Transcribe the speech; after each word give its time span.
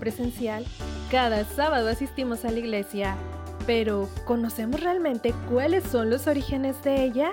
presencial, 0.00 0.64
cada 1.10 1.44
sábado 1.44 1.88
asistimos 1.88 2.44
a 2.44 2.50
la 2.50 2.58
iglesia. 2.58 3.14
Pero, 3.66 4.08
¿conocemos 4.24 4.80
realmente 4.80 5.32
cuáles 5.48 5.84
son 5.84 6.10
los 6.10 6.26
orígenes 6.26 6.82
de 6.82 7.04
ella? 7.04 7.32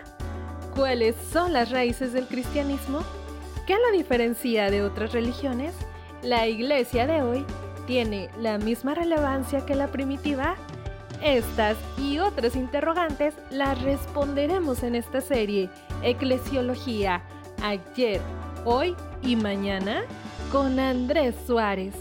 ¿Cuáles 0.76 1.16
son 1.32 1.54
las 1.54 1.72
raíces 1.72 2.14
del 2.14 2.28
cristianismo? 2.28 3.00
¿Qué 3.66 3.74
la 3.74 3.98
diferencia 3.98 4.70
de 4.70 4.84
otras 4.84 5.14
religiones? 5.14 5.74
¿La 6.22 6.48
iglesia 6.48 7.08
de 7.08 7.24
hoy 7.24 7.46
tiene 7.88 8.30
la 8.40 8.58
misma 8.58 8.94
relevancia 8.94 9.66
que 9.66 9.74
la 9.74 9.88
primitiva? 9.88 10.56
Estas 11.24 11.78
y 11.98 12.20
otras 12.20 12.56
interrogantes 12.56 13.34
las 13.50 13.82
responderemos 13.82 14.84
en 14.84 14.96
esta 14.96 15.22
serie, 15.22 15.70
Eclesiología, 16.04 17.24
ayer, 17.64 18.22
hoy 18.66 18.96
y 19.24 19.36
mañana, 19.36 20.04
con 20.52 20.80
Andrés 20.80 21.36
Suárez. 21.48 21.96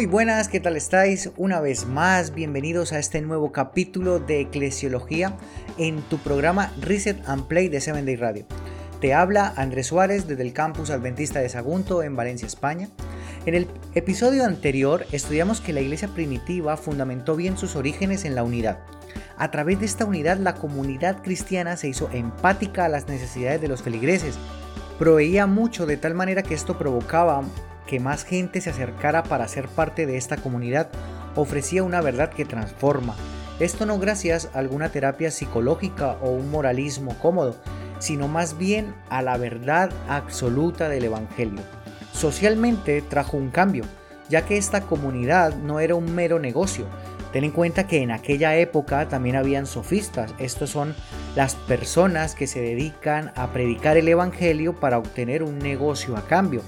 Muy 0.00 0.06
buenas, 0.06 0.48
¿qué 0.48 0.60
tal 0.60 0.78
estáis? 0.78 1.30
Una 1.36 1.60
vez 1.60 1.84
más, 1.84 2.32
bienvenidos 2.34 2.94
a 2.94 2.98
este 2.98 3.20
nuevo 3.20 3.52
capítulo 3.52 4.18
de 4.18 4.40
Eclesiología 4.40 5.36
en 5.76 6.00
tu 6.00 6.16
programa 6.16 6.72
Reset 6.80 7.22
and 7.28 7.46
Play 7.48 7.68
de 7.68 7.82
Seven 7.82 8.06
Day 8.06 8.16
Radio. 8.16 8.46
Te 9.02 9.12
habla 9.12 9.52
Andrés 9.58 9.88
Suárez 9.88 10.26
desde 10.26 10.42
el 10.42 10.54
campus 10.54 10.88
adventista 10.88 11.40
de 11.40 11.50
Sagunto 11.50 12.02
en 12.02 12.16
Valencia, 12.16 12.46
España. 12.46 12.88
En 13.44 13.54
el 13.54 13.68
episodio 13.94 14.46
anterior 14.46 15.04
estudiamos 15.12 15.60
que 15.60 15.74
la 15.74 15.82
iglesia 15.82 16.08
primitiva 16.08 16.78
fundamentó 16.78 17.36
bien 17.36 17.58
sus 17.58 17.76
orígenes 17.76 18.24
en 18.24 18.34
la 18.34 18.42
unidad. 18.42 18.78
A 19.36 19.50
través 19.50 19.80
de 19.80 19.84
esta 19.84 20.06
unidad 20.06 20.38
la 20.38 20.54
comunidad 20.54 21.22
cristiana 21.22 21.76
se 21.76 21.88
hizo 21.88 22.08
empática 22.10 22.86
a 22.86 22.88
las 22.88 23.06
necesidades 23.06 23.60
de 23.60 23.68
los 23.68 23.82
feligreses. 23.82 24.38
Proveía 24.98 25.46
mucho 25.46 25.84
de 25.84 25.98
tal 25.98 26.14
manera 26.14 26.42
que 26.42 26.54
esto 26.54 26.78
provocaba 26.78 27.42
que 27.90 27.98
más 27.98 28.22
gente 28.22 28.60
se 28.60 28.70
acercara 28.70 29.24
para 29.24 29.48
ser 29.48 29.66
parte 29.66 30.06
de 30.06 30.16
esta 30.16 30.36
comunidad 30.36 30.88
ofrecía 31.34 31.82
una 31.82 32.00
verdad 32.00 32.30
que 32.30 32.44
transforma. 32.44 33.16
Esto 33.58 33.84
no 33.84 33.98
gracias 33.98 34.48
a 34.54 34.60
alguna 34.60 34.90
terapia 34.90 35.32
psicológica 35.32 36.12
o 36.22 36.30
un 36.30 36.52
moralismo 36.52 37.18
cómodo, 37.18 37.56
sino 37.98 38.28
más 38.28 38.56
bien 38.56 38.94
a 39.08 39.22
la 39.22 39.36
verdad 39.36 39.90
absoluta 40.08 40.88
del 40.88 41.06
Evangelio. 41.06 41.62
Socialmente 42.12 43.02
trajo 43.02 43.36
un 43.36 43.50
cambio, 43.50 43.82
ya 44.28 44.46
que 44.46 44.56
esta 44.56 44.82
comunidad 44.82 45.56
no 45.56 45.80
era 45.80 45.96
un 45.96 46.14
mero 46.14 46.38
negocio. 46.38 46.86
Ten 47.32 47.42
en 47.42 47.50
cuenta 47.50 47.88
que 47.88 48.02
en 48.02 48.12
aquella 48.12 48.54
época 48.56 49.08
también 49.08 49.34
habían 49.34 49.66
sofistas, 49.66 50.32
estos 50.38 50.70
son 50.70 50.94
las 51.34 51.56
personas 51.56 52.36
que 52.36 52.46
se 52.46 52.60
dedican 52.60 53.32
a 53.34 53.52
predicar 53.52 53.96
el 53.96 54.06
Evangelio 54.06 54.78
para 54.78 54.98
obtener 54.98 55.42
un 55.42 55.58
negocio 55.58 56.16
a 56.16 56.22
cambio. 56.22 56.62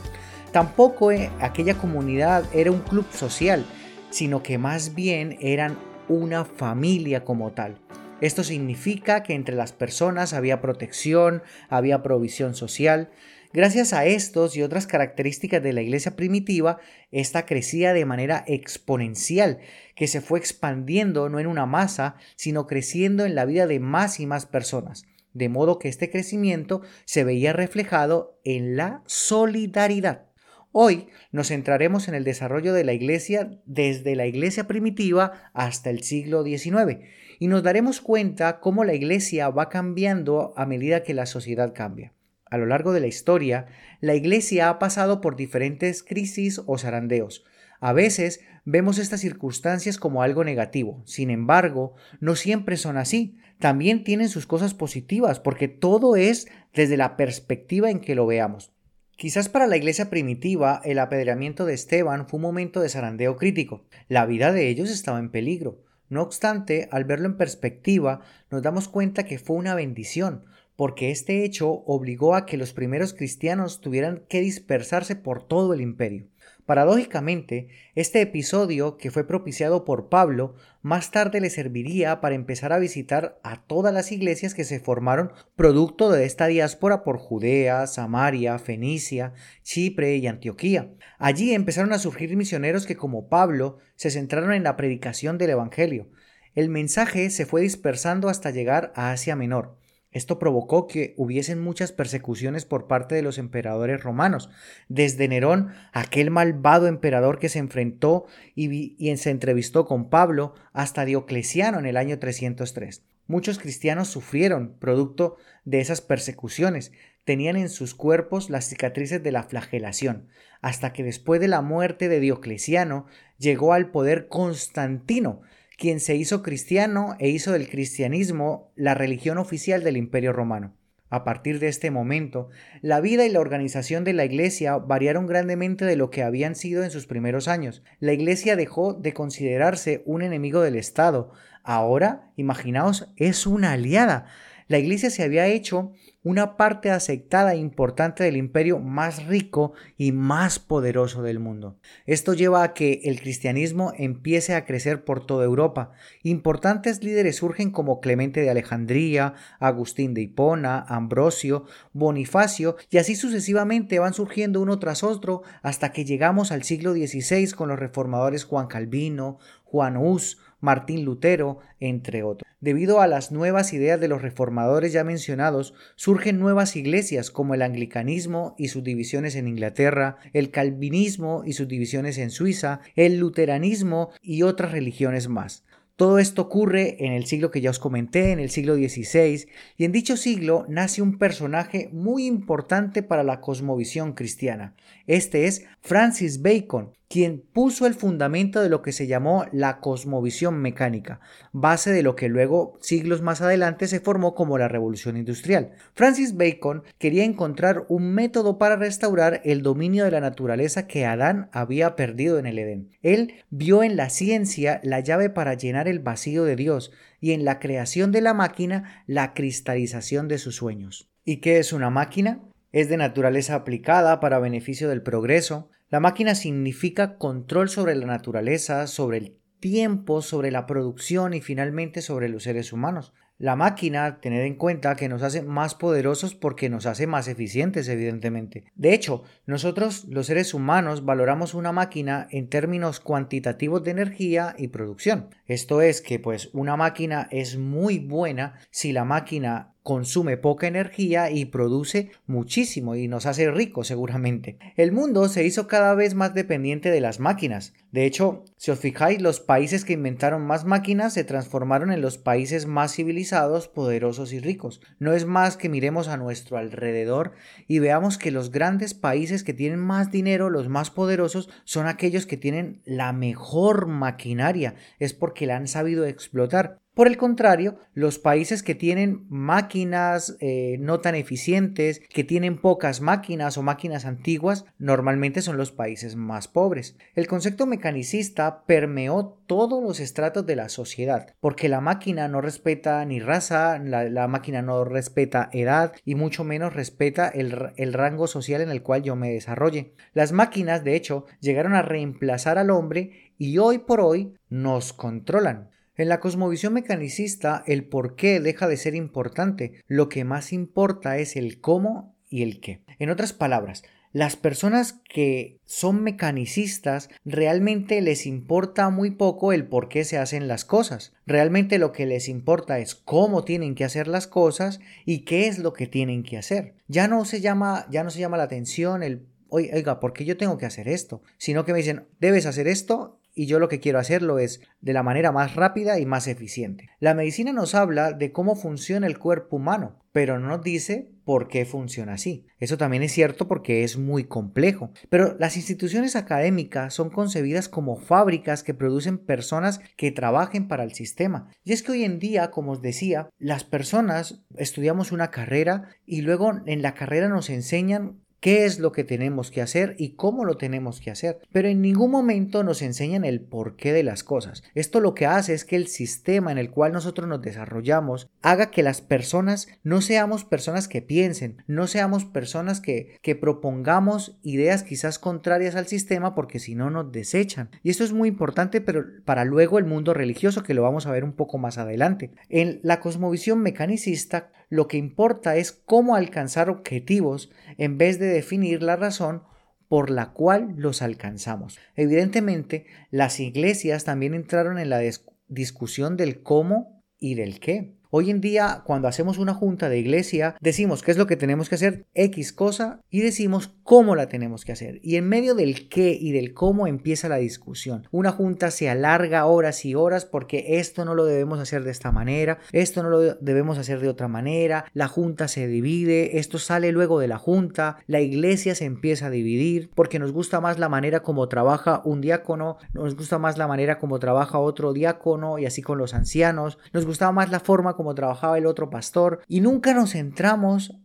Tampoco 0.53 1.11
eh, 1.11 1.31
aquella 1.41 1.75
comunidad 1.75 2.45
era 2.55 2.71
un 2.71 2.81
club 2.81 3.07
social, 3.11 3.65
sino 4.11 4.43
que 4.43 4.59
más 4.59 4.95
bien 4.95 5.39
eran 5.41 5.79
una 6.09 6.45
familia 6.45 7.25
como 7.25 7.53
tal. 7.53 7.79
Esto 8.21 8.45
significa 8.45 9.23
que 9.23 9.33
entre 9.35 9.57
las 9.57 9.73
personas 9.73 10.35
había 10.35 10.61
protección, 10.61 11.43
había 11.71 12.03
provisión 12.03 12.55
social. 12.55 13.11
Gracias 13.55 13.95
a 13.95 14.05
estos 14.05 14.55
y 14.55 14.63
otras 14.63 14.87
características 14.87 15.63
de 15.63 15.73
la 15.73 15.83
iglesia 15.83 16.17
primitiva, 16.17 16.79
esta 17.11 17.47
crecía 17.47 17.95
de 17.95 18.05
manera 18.05 18.45
exponencial, 18.47 19.59
que 19.97 20.07
se 20.07 20.21
fue 20.21 20.39
expandiendo 20.39 21.31
no 21.31 21.41
en 21.41 21.47
una 21.47 21.67
masa, 21.67 22.17
sino 22.37 22.67
creciendo 22.67 23.25
en 23.25 23.35
la 23.35 23.47
vida 23.47 23.67
de 23.67 23.81
más 23.81 24.21
y 24.21 24.27
más 24.27 24.47
personas. 24.47 25.05
De 25.33 25.49
modo 25.49 25.79
que 25.79 25.89
este 25.89 26.11
crecimiento 26.11 26.83
se 27.07 27.25
veía 27.25 27.55
reflejado 27.55 28.39
en 28.45 28.77
la 28.77 29.03
solidaridad. 29.07 30.32
Hoy 30.75 31.09
nos 31.33 31.49
centraremos 31.49 32.09
en 32.09 32.15
el 32.15 32.25
desarrollo 32.25 32.73
de 32.73 32.83
la 32.83 32.95
Iglesia 32.95 33.51
desde 33.67 34.17
la 34.17 34.25
Iglesia 34.25 34.67
primitiva 34.67 35.51
hasta 35.53 35.91
el 35.91 36.03
siglo 36.03 36.45
XIX 36.45 37.01
y 37.39 37.49
nos 37.49 37.63
daremos 37.63 38.01
cuenta 38.01 38.59
cómo 38.59 38.83
la 38.83 38.95
Iglesia 38.95 39.51
va 39.51 39.69
cambiando 39.69 40.55
a 40.57 40.65
medida 40.65 41.03
que 41.03 41.13
la 41.13 41.27
sociedad 41.27 41.75
cambia. 41.75 42.15
A 42.47 42.57
lo 42.57 42.65
largo 42.65 42.93
de 42.93 43.01
la 43.01 43.07
historia, 43.07 43.67
la 44.01 44.15
Iglesia 44.15 44.71
ha 44.71 44.79
pasado 44.79 45.21
por 45.21 45.37
diferentes 45.37 46.03
crisis 46.03 46.63
o 46.65 46.79
zarandeos. 46.79 47.45
A 47.79 47.93
veces 47.93 48.41
vemos 48.65 48.97
estas 48.97 49.21
circunstancias 49.21 49.99
como 49.99 50.23
algo 50.23 50.43
negativo, 50.43 51.03
sin 51.05 51.29
embargo, 51.29 51.97
no 52.21 52.35
siempre 52.35 52.79
son 52.79 52.97
así. 52.97 53.37
También 53.59 54.05
tienen 54.05 54.31
sus 54.31 54.47
cosas 54.47 54.73
positivas, 54.73 55.39
porque 55.39 55.69
todo 55.69 56.17
es 56.17 56.49
desde 56.73 56.97
la 56.97 57.17
perspectiva 57.19 57.91
en 57.91 58.01
que 58.01 58.15
lo 58.15 58.27
veamos. 58.27 58.73
Quizás 59.17 59.49
para 59.49 59.67
la 59.67 59.77
iglesia 59.77 60.11
primitiva 60.11 60.81
el 60.85 60.99
apedreamiento 60.99 61.65
de 61.65 61.75
Esteban 61.75 62.27
fue 62.27 62.39
un 62.39 62.43
momento 62.43 62.81
de 62.81 62.89
zarandeo 62.89 63.37
crítico. 63.37 63.85
La 64.09 64.27
vida 64.27 64.53
de 64.53 64.69
ellos 64.69 64.91
estaba 64.91 65.19
en 65.19 65.31
peligro. 65.31 65.83
No 66.09 66.23
obstante, 66.23 66.89
al 66.91 67.05
verlo 67.05 67.27
en 67.27 67.37
perspectiva, 67.37 68.21
nos 68.51 68.63
damos 68.63 68.89
cuenta 68.89 69.25
que 69.25 69.39
fue 69.39 69.57
una 69.57 69.75
bendición, 69.75 70.45
porque 70.77 71.11
este 71.11 71.45
hecho 71.45 71.85
obligó 71.87 72.35
a 72.35 72.47
que 72.47 72.57
los 72.57 72.73
primeros 72.73 73.15
cristianos 73.15 73.81
tuvieran 73.81 74.25
que 74.29 74.41
dispersarse 74.41 75.15
por 75.15 75.47
todo 75.47 75.75
el 75.75 75.81
imperio. 75.81 76.27
Paradójicamente, 76.67 77.69
este 77.97 78.21
episodio, 78.21 78.97
que 78.97 79.11
fue 79.11 79.27
propiciado 79.27 79.85
por 79.85 80.09
Pablo, 80.09 80.55
más 80.81 81.11
tarde 81.11 81.41
le 81.41 81.51
serviría 81.51 82.21
para 82.21 82.37
empezar 82.37 82.73
a 82.73 82.79
visitar 82.79 83.41
a 83.43 83.65
todas 83.67 83.93
las 83.93 84.13
iglesias 84.13 84.55
que 84.55 84.63
se 84.63 84.79
formaron 84.79 85.33
producto 85.57 86.11
de 86.11 86.25
esta 86.25 86.47
diáspora 86.47 87.03
por 87.03 87.19
Judea, 87.19 87.89
Samaria, 87.89 88.61
Fenicia, 88.61 89.33
Chipre 89.65 90.17
y 90.17 90.29
Antioquía. 90.29 90.93
Allí 91.19 91.53
empezaron 91.53 91.93
a 91.93 91.99
surgir 91.99 92.37
misioneros 92.37 92.87
que, 92.87 92.97
como 92.97 93.29
Pablo, 93.29 93.79
se 93.97 94.13
centraron 94.13 94.53
en 94.53 94.63
la 94.63 94.77
predicación 94.77 95.39
del 95.39 95.51
Evangelio. 95.51 96.11
El 96.55 96.69
mensaje 96.69 97.31
se 97.31 97.45
fue 97.45 97.63
dispersando 97.63 98.29
hasta 98.29 98.51
llegar 98.51 98.93
a 98.95 99.11
Asia 99.11 99.35
Menor. 99.35 99.82
Esto 100.13 100.39
provocó 100.39 100.87
que 100.87 101.15
hubiesen 101.17 101.61
muchas 101.61 101.91
persecuciones 101.91 102.67
por 102.67 102.87
parte 102.87 103.15
de 103.15 103.23
los 103.23 103.39
emperadores 103.39 104.03
romanos, 104.03 104.51
desde 104.89 105.27
Nerón, 105.27 105.73
aquel 105.93 106.31
malvado 106.31 106.87
emperador 106.87 107.39
que 107.39 107.49
se 107.49 107.59
enfrentó 107.59 108.27
y, 108.55 109.17
se 109.17 109.31
entrevistó 109.31 109.87
con 109.87 110.11
Pablo, 110.11 110.55
hasta 110.73 111.07
Diocleciano 111.07 111.79
en 111.79 111.87
el 111.87 111.97
año 111.97 112.19
303. 112.19 113.05
Muchos 113.27 113.59
cristianos 113.59 114.09
sufrieron 114.09 114.77
producto 114.79 115.37
de 115.65 115.81
esas 115.81 116.03
persecuciones, 116.03 116.93
tenían 117.25 117.57
en 117.57 117.71
sus 117.71 117.95
cuerpos 117.95 118.51
las 118.51 118.67
cicatrices 118.67 119.23
de 119.23 119.33
la 119.33 119.45
flagelación, 119.45 120.29
hasta 120.61 120.93
que 120.93 121.03
después 121.03 121.41
de 121.41 121.49
la 121.49 121.63
muerte 121.63 122.09
de 122.09 122.21
Diocleciano 122.21 123.07
llegó 123.39 123.73
al 123.73 123.91
poder 123.91 124.29
Constantino, 124.29 125.41
quien 125.83 125.99
se 125.99 126.15
hizo 126.15 126.45
cristiano 126.45 127.17
e 127.19 127.29
hizo 127.29 127.51
del 127.51 127.69
cristianismo 127.69 128.71
la 128.77 128.95
religión 128.95 129.37
oficial 129.37 129.83
del 129.83 129.97
Imperio 129.97 130.33
Romano. 130.33 130.77
A 131.11 131.25
partir 131.25 131.59
de 131.59 131.67
este 131.67 131.91
momento, 131.91 132.51
la 132.83 133.01
vida 133.01 133.27
y 133.27 133.31
la 133.31 133.41
organización 133.41 134.05
de 134.05 134.13
la 134.13 134.25
Iglesia 134.25 134.77
variaron 134.77 135.27
grandemente 135.27 135.85
de 135.85 135.97
lo 135.97 136.09
que 136.09 136.23
habían 136.23 136.55
sido 136.55 136.85
en 136.85 136.93
sus 136.93 137.09
primeros 137.09 137.49
años. 137.49 137.83
La 137.99 138.13
Iglesia 138.13 138.55
dejó 138.55 138.95
de 138.95 139.13
considerarse 139.13 140.05
un 140.07 140.23
enemigo 140.23 140.61
del 140.61 140.77
Estado. 140.77 141.33
Ahora, 141.65 142.31
imaginaos, 142.37 143.13
es 143.17 143.45
una 143.45 143.73
aliada. 143.73 144.27
La 144.69 144.79
Iglesia 144.79 145.11
se 145.11 145.25
había 145.25 145.49
hecho 145.49 145.91
una 146.25 146.57
parte 146.57 146.91
aceptada 146.91 147.55
e 147.55 147.59
importante 147.59 148.23
del 148.25 148.37
imperio 148.37 148.79
más 148.79 149.27
rico 149.27 149.73
y 149.97 150.13
más 150.13 150.59
poderoso 150.59 151.23
del 151.23 151.41
mundo. 151.41 151.79
Esto 152.07 152.35
lleva 152.35 152.63
a 152.63 152.75
que 152.75 153.01
el 153.05 153.21
cristianismo 153.21 153.93
empiece 153.97 154.55
a 154.55 154.65
crecer 154.65 155.05
por 155.05 155.27
toda 155.27 155.45
Europa. 155.45 155.93
Importantes 156.23 157.03
líderes 157.03 157.37
surgen 157.37 157.71
como 157.71 158.01
Clemente 158.01 158.41
de 158.41 158.51
Alejandría, 158.51 159.35
Agustín 159.59 160.15
de 160.15 160.23
Hipona, 160.23 160.85
Ambrosio, 160.89 161.65
Bonifacio 161.93 162.77
y 162.91 162.99
así 162.99 163.17
sucesivamente 163.17 163.99
van 163.99 164.15
surgiendo 164.15 164.61
uno 164.61 164.79
tras 164.79 165.03
otro 165.03 165.43
hasta 165.63 165.93
que 165.93 166.05
llegamos 166.05 166.53
al 166.53 166.63
siglo 166.63 166.93
XVI 166.93 167.51
con 167.53 167.69
los 167.69 167.79
reformadores 167.79 168.45
Juan 168.45 168.69
Calvino, 168.69 169.39
Juan 169.65 169.97
Hus, 169.97 170.39
Martín 170.61 171.05
Lutero, 171.05 171.59
entre 171.81 172.23
otros. 172.23 172.42
Debido 172.63 173.01
a 173.01 173.09
las 173.09 173.33
nuevas 173.33 173.73
ideas 173.73 173.99
de 173.99 174.07
los 174.07 174.23
reformadores 174.23 174.93
ya 174.93 175.03
mencionados, 175.03 175.75
surgen 175.97 176.39
nuevas 176.39 176.77
iglesias 176.77 177.33
como 177.33 177.55
el 177.55 177.63
anglicanismo 177.63 178.55
y 178.57 178.69
sus 178.69 178.85
divisiones 178.85 179.35
en 179.35 179.49
Inglaterra, 179.49 180.19
el 180.33 180.53
calvinismo 180.53 181.43
y 181.45 181.55
sus 181.55 181.67
divisiones 181.67 182.19
en 182.19 182.31
Suiza, 182.31 182.79
el 182.95 183.19
luteranismo 183.19 184.11
y 184.23 184.45
otras 184.45 184.71
religiones 184.71 185.27
más. 185.27 185.65
Todo 186.03 186.19
esto 186.19 186.43
ocurre 186.43 186.97
en 187.07 187.13
el 187.13 187.27
siglo 187.27 187.53
que 187.53 187.61
ya 187.61 187.71
os 187.71 187.79
comenté, 187.79 188.33
en 188.33 188.41
el 188.41 188.51
siglo 188.51 188.75
XVI, 188.75 189.47
y 189.77 189.85
en 189.85 189.93
dicho 189.93 190.17
siglo 190.17 190.67
nace 190.69 191.01
un 191.01 191.17
personaje 191.17 191.91
muy 191.93 192.27
importante 192.27 193.05
para 193.05 193.23
la 193.23 193.41
cosmovisión 193.41 194.15
cristiana. 194.15 194.75
Este 195.07 195.47
es 195.47 195.65
Francis 195.81 196.43
Bacon, 196.43 196.91
quien 197.13 197.43
puso 197.53 197.85
el 197.87 197.93
fundamento 197.93 198.63
de 198.63 198.71
lo 198.71 198.81
que 198.81 198.91
se 198.91 199.07
llamó 199.07 199.45
la 199.53 199.81
cosmovisión 199.81 200.59
mecánica, 200.63 201.21
base 201.53 201.91
de 201.91 202.03
lo 202.03 202.17
que 202.17 202.31
luego, 202.31 202.79
siglos 202.81 203.21
más 203.21 203.43
adelante, 203.43 203.87
se 203.87 204.01
formó 204.01 204.35
como 204.35 204.57
la 204.57 204.69
revolución 204.69 205.19
industrial. 205.19 205.73
Francis 205.93 206.39
Bacon 206.39 206.85
quería 206.97 207.25
encontrar 207.25 207.85
un 207.91 208.15
método 208.15 208.57
para 208.57 208.77
restaurar 208.77 209.43
el 209.45 209.61
dominio 209.61 210.07
de 210.07 210.11
la 210.11 210.21
naturaleza 210.21 210.87
que 210.87 211.05
Adán 211.05 211.51
había 211.53 211.97
perdido 211.97 212.39
en 212.39 212.47
el 212.47 212.59
Edén. 212.59 212.89
Él 213.03 213.35
vio 213.51 213.83
en 213.83 213.97
la 213.97 214.09
ciencia 214.09 214.81
la 214.83 215.01
llave 215.01 215.29
para 215.29 215.53
llenar 215.53 215.89
el 215.89 215.92
vacío 216.01 216.45
de 216.45 216.57
Dios 216.57 216.93
y 217.21 217.33
en 217.33 217.45
la 217.45 217.59
creación 217.59 218.13
de 218.13 218.21
la 218.21 218.35
máquina 218.35 219.05
la 219.07 219.35
cristalización 219.35 220.29
de 220.29 220.39
sus 220.39 220.57
sueños. 220.57 221.11
¿Y 221.25 221.37
qué 221.39 221.59
es 221.59 221.73
una 221.73 221.91
máquina? 221.91 222.41
Es 222.73 222.89
de 222.89 222.97
naturaleza 222.97 223.55
aplicada 223.55 224.19
para 224.21 224.39
beneficio 224.39 224.89
del 224.89 225.03
progreso. 225.03 225.71
La 225.89 226.01
máquina 226.01 226.35
significa 226.35 227.19
control 227.19 227.69
sobre 227.69 227.95
la 227.95 228.07
naturaleza, 228.07 228.87
sobre 228.87 229.19
el 229.19 229.37
tiempo, 229.61 230.23
sobre 230.23 230.51
la 230.51 230.67
producción 230.67 231.35
y 231.35 231.41
finalmente 231.41 232.03
sobre 232.03 232.29
los 232.29 232.43
seres 232.43 232.73
humanos. 232.73 233.13
La 233.39 233.57
máquina, 233.57 234.21
tener 234.21 234.45
en 234.45 234.55
cuenta 234.55 234.95
que 234.95 235.09
nos 235.09 235.23
hace 235.23 235.43
más 235.43 235.75
poderosos 235.75 236.35
porque 236.35 236.69
nos 236.69 236.87
hace 236.87 237.07
más 237.07 237.27
eficientes, 237.27 237.89
evidentemente. 237.89 238.65
De 238.77 238.95
hecho, 238.95 239.25
nosotros, 239.47 240.05
los 240.05 240.27
seres 240.27 240.55
humanos, 240.55 241.05
valoramos 241.05 241.55
una 241.55 241.73
máquina 241.73 242.29
en 242.31 242.49
términos 242.49 243.01
cuantitativos 243.01 243.83
de 243.83 243.91
energía 243.91 244.55
y 244.57 244.69
producción. 244.69 245.31
Esto 245.47 245.83
es 245.83 246.01
que, 246.01 246.19
pues, 246.19 246.51
una 246.53 246.77
máquina 246.77 247.29
es 247.31 247.59
muy 247.59 247.99
buena 247.99 248.55
si 248.71 248.93
la 248.93 249.05
máquina 249.05 249.72
consume 249.83 250.37
poca 250.37 250.67
energía 250.67 251.31
y 251.31 251.47
produce 251.47 252.11
muchísimo 252.27 252.95
y 252.95 253.09
nos 253.09 253.27
hace 253.27 253.51
ricos 253.51 253.89
seguramente. 253.89 254.59
El 254.77 254.93
mundo 254.93 255.29
se 255.29 255.45
hizo 255.45 255.67
cada 255.67 255.95
vez 255.95 256.15
más 256.15 256.35
dependiente 256.35 256.91
de 256.91 257.01
las 257.01 257.21
máquinas. 257.21 257.75
De 257.91 258.07
hecho, 258.07 258.45
si 258.57 258.71
os 258.71 258.79
fijáis, 258.79 259.21
los 259.21 259.41
países 259.41 259.85
que 259.85 259.93
inventaron 259.93 260.47
más 260.47 260.65
máquinas 260.65 261.15
se 261.15 261.25
transformaron 261.25 261.93
en 261.93 262.01
los 262.01 262.17
países 262.17 262.67
más 262.67 262.95
civilizados, 262.95 263.69
poderosos 263.69 264.33
y 264.33 264.41
ricos. 264.41 264.81
No 264.99 265.13
es 265.13 265.27
más 265.27 265.57
que 265.57 265.69
miremos 265.69 266.09
a 266.09 266.17
nuestro 266.17 266.57
alrededor 266.57 267.33
y 267.67 267.81
veamos 267.81 268.19
que 268.19 268.31
los 268.31 268.51
grandes 268.51 268.95
países 268.95 269.43
que 269.43 269.55
tienen 269.55 269.81
más 269.81 270.11
dinero, 270.11 270.49
los 270.49 270.69
más 270.69 270.91
poderosos, 270.91 271.51
son 271.65 271.87
aquellos 271.87 272.27
que 272.27 272.37
tienen 272.37 272.83
la 272.85 273.13
mejor 273.13 273.87
maquinaria. 273.87 274.75
Es 274.99 275.13
porque 275.13 275.47
la 275.47 275.57
han 275.57 275.69
sabido 275.69 276.07
explotar. 276.07 276.82
Por 276.95 277.07
el 277.07 277.17
contrario, 277.17 277.79
los 277.95 278.19
países 278.19 278.63
que 278.63 278.75
tienen 278.75 279.25
máquinas 279.31 280.37
eh, 280.41 280.77
no 280.79 281.01
tan 281.01 281.15
eficientes, 281.15 282.03
que 282.11 282.23
tienen 282.23 282.61
pocas 282.61 283.01
máquinas 283.01 283.57
o 283.57 283.63
máquinas 283.63 284.05
antiguas, 284.05 284.67
normalmente 284.79 285.41
son 285.41 285.57
los 285.57 285.73
países 285.73 286.17
más 286.17 286.49
pobres. 286.49 286.99
El 287.15 287.29
concepto 287.29 287.65
mecanicista 287.65 288.65
permeó 288.67 289.39
todos 289.47 289.83
los 289.83 290.01
estratos 290.01 290.45
de 290.45 290.55
la 290.55 290.69
sociedad, 290.69 291.35
porque 291.41 291.71
la 291.71 291.81
máquina 291.81 292.29
no 292.29 292.43
respeta 292.43 293.03
ni 293.07 293.21
raza, 293.21 293.79
la, 293.79 294.29
máquina 294.29 294.61
no 294.61 294.85
respeta 294.85 295.49
edad 295.51 295.95
y 296.05 296.15
mucho 296.15 296.45
menos 296.45 296.75
respeta 296.75 297.29
el, 297.29 297.73
el 297.77 297.95
rango 297.95 298.27
social 298.27 298.61
en 298.61 298.69
el 298.69 298.83
cual 298.83 299.03
yo 299.03 299.17
me 299.17 299.33
desarrolle. 299.33 299.95
Las 300.13 300.33
máquinas, 300.33 300.85
de 300.85 300.95
hecho, 300.95 301.25
llegaron 301.41 301.75
a 301.75 301.81
reemplazar 301.81 302.59
al 302.59 302.71
hombre 302.71 303.33
y 303.39 303.57
hoy 303.57 303.79
por 303.79 304.03
hoy 304.03 304.35
nos 304.51 304.93
controlan. 304.93 305.71
En 306.03 306.09
la 306.09 306.19
cosmovisión 306.19 306.73
mecanicista, 306.73 307.63
el 307.65 307.85
por 307.85 308.17
qué 308.17 308.41
deja 308.41 308.67
de 308.67 308.77
ser 308.77 308.97
importante. 308.97 309.75
Lo 309.87 310.09
que 310.09 310.25
más 310.25 310.53
importa 310.53 311.17
es 311.19 311.37
el 311.37 311.61
cómo 311.61 312.17
y 312.29 312.43
el 312.43 312.59
qué. 312.61 312.83
En 312.99 313.09
otras 313.09 313.33
palabras, 313.33 313.85
las 314.11 314.35
personas 314.35 314.95
que 315.09 315.61
son 315.65 316.03
mecanicistas 316.03 317.09
realmente 317.25 318.01
les 318.01 318.27
importa 318.27 318.91
muy 318.91 319.13
poco 319.13 319.53
el 319.53 319.69
por 319.69 319.89
qué 319.89 320.03
se 320.03 320.19
hacen 320.19 320.49
las 320.49 320.65
cosas. 320.65 321.13
Realmente 321.25 321.79
lo 321.79 321.93
que 321.93 322.07
les 322.07 322.29
importa 322.29 322.81
es 322.81 322.97
cómo 322.97 323.45
tienen 323.45 323.77
que 323.77 323.85
hacer 323.85 324.09
las 324.09 324.27
cosas 324.27 324.81
y 325.07 325.21
qué 325.21 325.47
es 325.47 325.61
lo 325.61 325.73
que 325.73 325.87
tienen 325.87 326.25
que 326.25 326.37
hacer. 326.37 326.75
Ya 326.89 327.07
no 327.07 327.25
se 327.25 327.41
llama, 327.41 327.87
ya 327.93 328.03
no 328.03 328.11
se 328.11 328.19
llama 328.19 328.39
la 328.39 328.43
atención 328.43 329.05
el 329.05 329.29
oiga, 329.53 330.01
¿por 330.01 330.15
qué 330.15 330.25
yo 330.25 330.37
tengo 330.37 330.59
que 330.59 330.67
hacer 330.67 330.89
esto? 330.89 331.23
Sino 331.37 331.65
que 331.65 331.73
me 331.73 331.79
dicen, 331.79 332.09
debes 332.19 332.47
hacer 332.47 332.67
esto 332.67 333.21
y 333.35 333.47
yo 333.47 333.59
lo 333.59 333.69
que 333.69 333.81
quiero 333.81 333.99
hacerlo 333.99 334.39
es 334.39 334.61
de 334.81 334.93
la 334.93 335.03
manera 335.03 335.33
más 335.33 335.55
rápida 335.55 335.99
y 335.99 336.07
más 336.07 336.27
eficiente. 336.27 336.91
La 337.01 337.15
medicina 337.15 337.53
nos 337.53 337.75
habla 337.75 338.13
de 338.13 338.33
cómo 338.33 338.57
funciona 338.57 339.07
el 339.07 339.19
cuerpo 339.19 339.57
humano, 339.57 340.03
pero 340.13 340.39
no 340.39 340.49
nos 340.49 340.63
dice 340.63 341.11
por 341.25 341.49
qué 341.49 341.65
funciona 341.65 342.15
así. 342.15 342.47
Eso 342.59 342.77
también 342.77 343.03
es 343.03 343.13
cierto 343.13 343.49
porque 343.49 343.85
es 343.85 343.97
muy 343.97 344.25
complejo. 344.25 344.91
Pero 345.09 345.37
las 345.39 345.57
instituciones 345.57 346.17
académicas 346.17 346.95
son 346.95 347.11
concebidas 347.11 347.69
como 347.69 347.97
fábricas 347.97 348.63
que 348.63 348.75
producen 348.75 349.19
personas 349.19 349.81
que 349.97 350.11
trabajen 350.11 350.69
para 350.69 350.85
el 350.85 350.93
sistema. 350.93 351.51
Y 351.65 351.73
es 351.73 351.83
que 351.83 351.93
hoy 351.93 352.05
en 352.05 352.19
día, 352.19 352.51
como 352.51 352.73
os 352.73 352.83
decía, 352.83 353.31
las 353.39 353.65
personas 353.65 354.43
estudiamos 354.57 355.13
una 355.13 355.31
carrera 355.31 355.89
y 356.05 356.23
luego 356.23 356.53
en 356.67 356.83
la 356.83 356.95
carrera 356.95 357.29
nos 357.29 357.51
enseñan 357.51 358.22
qué 358.43 358.65
es 358.65 358.81
lo 358.81 358.91
que 358.91 359.05
tenemos 359.05 359.53
que 359.53 359.63
hacer 359.63 359.95
y 359.99 360.11
cómo 360.17 360.45
lo 360.45 360.57
tenemos 360.57 361.01
que 361.01 361.13
hacer, 361.13 361.39
pero 361.53 361.69
en 361.69 361.81
ningún 361.81 362.11
momento 362.11 362.65
nos 362.65 362.83
enseñan 362.83 363.25
el 363.25 363.41
porqué 363.41 363.93
de 363.93 364.03
las 364.03 364.25
cosas. 364.25 364.65
Esto 364.75 364.99
lo 364.99 365.15
que 365.15 365.27
hace 365.27 365.55
es 365.55 365.65
que 365.65 365.77
el 365.77 365.87
sistema 365.87 366.51
en 366.51 366.59
el 366.59 366.71
cual 366.71 366.93
nosotros 366.93 367.29
nos 367.29 367.41
desarrollamos 367.41 368.29
haga 368.43 368.73
que 368.73 368.83
las 368.83 369.01
personas 369.01 369.69
no 369.85 370.01
seamos 370.01 370.45
personas 370.45 370.89
que 370.89 371.03
piensen, 371.03 371.63
no 371.69 371.87
seamos 371.87 372.25
personas 372.25 372.81
que, 372.81 373.17
que 373.23 373.37
propongamos 373.37 374.37
ideas 374.43 374.83
quizás 374.83 375.21
contrarias 375.21 375.77
al 375.77 375.87
sistema 375.87 376.35
porque 376.35 376.59
si 376.59 376.75
no 376.75 376.91
nos 376.91 377.13
desechan. 377.13 377.71
Y 377.85 377.91
esto 377.91 378.03
es 378.03 378.13
muy 378.13 378.29
importante 378.29 378.81
pero 378.81 379.05
para 379.25 379.45
luego 379.45 379.79
el 379.79 379.85
mundo 379.85 380.15
religioso 380.15 380.65
que 380.65 380.75
lo 380.75 380.83
vamos 380.83 381.07
a 381.07 381.13
ver 381.13 381.23
un 381.23 381.35
poco 381.35 381.59
más 381.59 381.79
adelante. 381.79 382.33
En 382.49 382.81
la 382.83 382.99
cosmovisión 382.99 383.61
mecanicista 383.61 384.51
lo 384.73 384.89
que 384.89 384.97
importa 384.97 385.57
es 385.57 385.71
cómo 385.71 386.17
alcanzar 386.17 386.71
objetivos 386.71 387.51
en 387.77 387.99
vez 387.99 388.19
de 388.19 388.25
definir 388.25 388.83
la 388.83 388.97
razón 388.97 389.43
por 389.87 390.09
la 390.09 390.33
cual 390.33 390.73
los 390.79 391.03
alcanzamos. 391.03 391.79
Evidentemente, 391.95 392.87
las 393.11 393.39
iglesias 393.39 394.05
también 394.05 394.33
entraron 394.33 394.79
en 394.79 394.89
la 394.89 395.03
discusión 395.47 396.17
del 396.17 396.43
cómo 396.43 397.05
y 397.19 397.35
del 397.35 397.61
qué. 397.61 397.99
Hoy 398.15 398.29
en 398.29 398.43
día, 398.43 398.83
cuando 398.85 399.09
hacemos 399.09 399.39
una 399.39 399.55
junta 399.55 399.89
de 399.89 399.99
iglesia, 399.99 400.55
decimos 400.61 401.03
qué 401.03 401.13
es 401.13 401.17
lo 401.17 401.27
que 401.27 401.39
tenemos 401.39 401.71
que 401.71 401.77
hacer, 401.77 402.05
X 402.13 402.53
cosa, 402.53 403.01
y 403.09 403.21
decimos 403.21 403.75
cómo 403.85 404.15
la 404.17 404.29
tenemos 404.29 404.67
que 404.67 404.73
hacer. 404.73 405.01
Y 405.03 405.17
en 405.17 405.27
medio 405.27 405.55
del 405.55 405.89
qué 405.89 406.11
y 406.21 406.33
del 406.33 406.53
cómo 406.53 406.87
empieza 406.87 407.31
la 407.31 407.37
discusión. 407.37 408.07
Una 408.11 408.31
junta 408.31 408.71
se 408.71 408.91
alarga 408.91 409.47
horas 409.47 409.87
y 409.87 409.95
horas 409.95 410.27
porque 410.27 410.79
esto 410.79 411.07
no 411.07 411.15
lo 411.15 411.25
debemos 411.25 411.59
hacer 411.59 411.85
de 411.85 411.91
esta 411.91 412.13
manera, 412.13 412.59
esto 412.73 413.03
no 413.03 413.09
lo 413.09 413.35
debemos 413.37 413.79
hacer 413.79 414.01
de 414.01 414.11
otra 414.11 414.29
manera, 414.29 414.85
la 414.93 415.09
junta 415.09 415.49
se 415.49 415.67
divide, 415.67 416.39
esto 416.39 416.59
sale 416.59 416.93
luego 416.93 417.19
de 417.19 417.29
la 417.29 417.39
junta, 417.39 417.97
la 418.07 418.21
iglesia 418.21 418.75
se 418.75 418.85
empieza 418.85 419.29
a 419.29 419.31
dividir 419.31 419.89
porque 419.95 420.19
nos 420.19 420.33
gusta 420.33 420.61
más 420.61 420.79
la 420.79 420.91
manera 420.91 421.23
como 421.23 421.49
trabaja 421.49 422.03
un 422.05 422.21
diácono, 422.21 422.77
nos 422.93 423.17
gusta 423.17 423.39
más 423.39 423.57
la 423.57 423.69
manera 423.69 423.99
como 423.99 424.19
trabaja 424.19 424.59
otro 424.59 424.93
diácono 424.93 425.59
y 425.59 425.65
así 425.65 425.81
con 425.81 425.97
los 425.97 426.13
ancianos, 426.13 426.77
nos 426.93 427.07
gustaba 427.07 427.33
más 427.33 427.51
la 427.51 427.61
forma 427.61 427.97
como 427.97 428.02
trabajaba 428.15 428.59
el 428.59 428.67
otro 428.67 428.91
pastor 428.91 429.41
y 429.49 429.61
nunca 429.61 429.95
nos 429.95 430.13
centramos 430.13 430.99